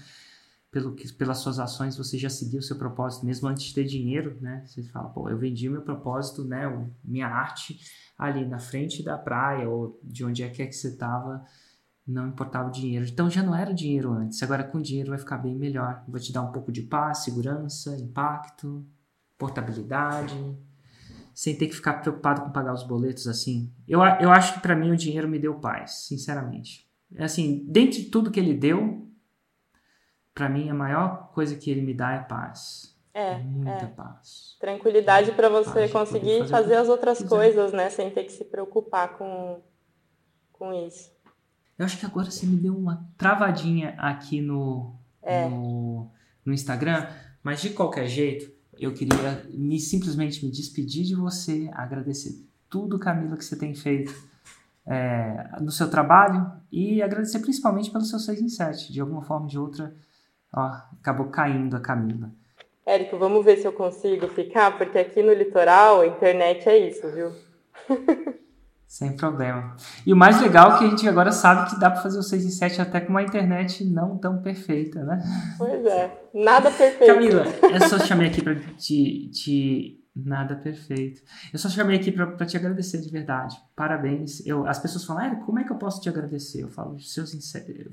Pelo 0.73 0.93
que, 0.93 1.13
pelas 1.13 1.37
suas 1.37 1.57
ações 1.59 1.95
você 1.95 2.17
já 2.17 2.29
seguiu 2.29 2.59
o 2.59 2.63
seu 2.63 2.75
propósito 2.75 3.25
mesmo 3.25 3.47
antes 3.47 3.63
de 3.67 3.73
ter 3.73 3.85
dinheiro, 3.85 4.37
né? 4.41 4.65
Você 4.65 4.83
fala, 4.83 5.07
pô, 5.07 5.29
eu 5.29 5.37
vendi 5.37 5.69
meu 5.69 5.83
propósito, 5.83 6.43
né? 6.43 6.63
Minha 7.03 7.27
arte 7.27 7.79
ali 8.17 8.45
na 8.45 8.59
frente 8.59 9.03
da 9.03 9.17
praia 9.17 9.69
ou 9.69 9.99
de 10.03 10.25
onde 10.25 10.43
é 10.43 10.49
que 10.49 10.61
é 10.61 10.65
que 10.65 10.75
você 10.75 10.89
estava 10.89 11.45
não 12.05 12.27
importava 12.27 12.67
o 12.67 12.71
dinheiro. 12.71 13.05
Então 13.05 13.29
já 13.29 13.41
não 13.41 13.55
era 13.55 13.73
dinheiro 13.73 14.11
antes, 14.11 14.41
agora 14.43 14.63
com 14.63 14.81
dinheiro 14.81 15.11
vai 15.11 15.19
ficar 15.19 15.37
bem 15.37 15.55
melhor. 15.55 16.03
Vai 16.07 16.19
te 16.19 16.33
dar 16.33 16.41
um 16.41 16.51
pouco 16.51 16.71
de 16.71 16.81
paz, 16.81 17.19
segurança, 17.19 17.95
impacto, 17.97 18.85
portabilidade, 19.37 20.35
sem 21.33 21.57
ter 21.57 21.67
que 21.67 21.75
ficar 21.75 22.01
preocupado 22.01 22.41
com 22.41 22.51
pagar 22.51 22.73
os 22.73 22.83
boletos 22.83 23.27
assim. 23.27 23.71
Eu, 23.87 24.01
eu 24.19 24.31
acho 24.31 24.55
que 24.55 24.59
para 24.59 24.75
mim 24.75 24.91
o 24.91 24.97
dinheiro 24.97 25.27
me 25.27 25.39
deu 25.39 25.55
paz, 25.55 26.05
sinceramente. 26.07 26.87
É 27.15 27.23
assim, 27.23 27.65
dentre 27.67 28.05
tudo 28.05 28.31
que 28.31 28.39
ele 28.39 28.53
deu, 28.53 29.07
para 30.33 30.49
mim 30.49 30.69
a 30.69 30.73
maior 30.73 31.31
coisa 31.33 31.55
que 31.55 31.69
ele 31.69 31.81
me 31.81 31.93
dá 31.93 32.11
é 32.11 32.19
paz. 32.19 32.93
É, 33.13 33.37
muita 33.37 33.85
é. 33.85 33.87
paz. 33.87 34.57
Tranquilidade 34.59 35.31
para 35.33 35.47
você 35.47 35.87
conseguir 35.87 36.39
fazer, 36.39 36.49
fazer 36.49 36.75
as 36.75 36.89
outras 36.89 37.21
coisas, 37.21 37.71
né, 37.71 37.89
sem 37.89 38.09
ter 38.09 38.23
que 38.23 38.31
se 38.31 38.43
preocupar 38.43 39.17
com 39.17 39.61
com 40.51 40.73
isso. 40.73 41.11
Eu 41.77 41.85
acho 41.85 41.99
que 41.99 42.05
agora 42.05 42.31
você 42.31 42.45
me 42.45 42.55
deu 42.55 42.75
uma 42.75 43.05
travadinha 43.17 43.95
aqui 43.97 44.39
no, 44.41 44.95
é. 45.21 45.49
no, 45.49 46.09
no, 46.45 46.53
Instagram, 46.53 47.07
mas 47.43 47.61
de 47.61 47.71
qualquer 47.71 48.07
jeito, 48.07 48.51
eu 48.79 48.93
queria 48.93 49.45
me 49.49 49.79
simplesmente 49.79 50.45
me 50.45 50.51
despedir 50.51 51.03
de 51.03 51.15
você, 51.15 51.69
agradecer 51.73 52.47
tudo, 52.69 52.97
Camila, 52.97 53.35
que 53.35 53.43
você 53.43 53.57
tem 53.57 53.75
feito 53.75 54.13
é, 54.85 55.59
no 55.59 55.71
seu 55.71 55.89
trabalho 55.89 56.51
e 56.71 57.01
agradecer 57.01 57.39
principalmente 57.39 57.91
pelo 57.91 58.05
seu 58.05 58.19
6 58.19 58.41
em 58.41 58.49
7. 58.49 58.93
De 58.93 59.01
alguma 59.01 59.21
forma 59.21 59.45
ou 59.45 59.49
de 59.49 59.59
outra, 59.59 59.93
ó, 60.55 60.71
acabou 60.99 61.27
caindo 61.27 61.75
a 61.75 61.79
Camila. 61.79 62.29
Érico, 62.85 63.17
vamos 63.17 63.43
ver 63.45 63.57
se 63.57 63.65
eu 63.65 63.71
consigo 63.71 64.27
ficar, 64.27 64.77
porque 64.77 64.97
aqui 64.99 65.23
no 65.23 65.33
litoral 65.33 66.01
a 66.01 66.07
internet 66.07 66.67
é 66.67 66.77
isso, 66.77 67.09
viu? 67.11 67.31
Sem 68.93 69.15
problema. 69.15 69.75
E 70.05 70.13
o 70.13 70.15
mais 70.15 70.39
legal 70.39 70.73
é 70.73 70.77
que 70.77 70.83
a 70.83 70.87
gente 70.87 71.07
agora 71.07 71.31
sabe 71.31 71.67
que 71.67 71.79
dá 71.79 71.89
para 71.89 72.01
fazer 72.03 72.19
o 72.19 72.21
6 72.21 72.45
e 72.45 72.51
7 72.51 72.79
até 72.79 72.99
com 72.99 73.09
uma 73.09 73.23
internet 73.23 73.83
não 73.85 74.19
tão 74.19 74.39
perfeita, 74.39 75.01
né? 75.03 75.19
Pois 75.57 75.83
é, 75.83 76.11
nada 76.31 76.69
perfeito. 76.69 77.11
Camila, 77.11 77.43
eu 77.73 77.89
só 77.89 77.97
chamei 77.97 78.27
aqui 78.27 78.43
para 78.43 78.53
te, 78.53 79.31
te. 79.31 80.02
Nada 80.15 80.55
perfeito. 80.55 81.23
Eu 81.51 81.57
só 81.57 81.67
chamei 81.67 81.97
aqui 81.97 82.11
para 82.11 82.45
te 82.45 82.55
agradecer 82.55 82.99
de 82.99 83.09
verdade. 83.09 83.59
Parabéns. 83.75 84.45
Eu, 84.45 84.67
as 84.67 84.77
pessoas 84.77 85.03
falam, 85.05 85.25
ah, 85.25 85.35
como 85.37 85.57
é 85.57 85.63
que 85.63 85.71
eu 85.71 85.77
posso 85.77 85.99
te 85.99 86.07
agradecer? 86.07 86.61
Eu 86.61 86.69
falo, 86.69 86.99
seus 86.99 87.33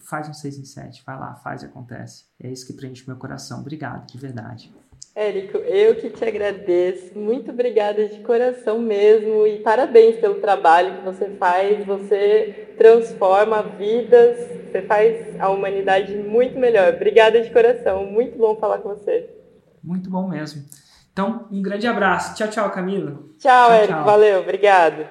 faz 0.01 0.29
um 0.29 0.35
6 0.35 0.59
em 0.59 0.65
7, 0.65 1.03
vai 1.07 1.19
lá, 1.19 1.35
faz 1.37 1.63
e 1.63 1.67
acontece. 1.67 2.27
É 2.39 2.51
isso 2.51 2.67
que 2.67 2.75
preenche 2.75 3.05
meu 3.07 3.17
coração. 3.17 3.61
Obrigado, 3.61 4.07
de 4.07 4.19
verdade. 4.19 4.71
Érico, 5.15 5.59
eu 5.59 5.97
que 5.97 6.11
te 6.11 6.25
agradeço. 6.25 7.19
Muito 7.19 7.51
obrigada 7.51 8.07
de 8.07 8.21
coração 8.21 8.81
mesmo 8.81 9.47
e 9.47 9.59
parabéns 9.61 10.17
pelo 10.17 10.37
trabalho 10.37 10.99
que 10.99 11.05
você 11.05 11.31
faz. 11.31 11.85
Você 11.87 12.75
transforma 12.77 13.63
vidas, 13.63 14.39
você 14.71 14.83
faz 14.83 15.41
a 15.41 15.49
humanidade 15.49 16.15
muito 16.17 16.59
melhor. 16.59 16.95
Obrigada 16.95 17.41
de 17.41 17.51
coração. 17.51 18.07
Muito 18.07 18.39
bom 18.39 18.57
falar 18.57 18.79
com 18.79 18.91
você. 18.91 19.29
Muito 19.83 20.11
bom 20.11 20.29
mesmo. 20.29 20.63
Então, 21.13 21.47
um 21.51 21.61
grande 21.61 21.87
abraço. 21.87 22.35
Tchau, 22.35 22.49
tchau, 22.49 22.71
Camila. 22.71 23.13
Tchau, 23.39 23.69
tchau 23.69 23.73
Érico. 23.73 23.93
Tchau. 23.93 24.05
Valeu, 24.05 24.41
obrigado. 24.41 25.07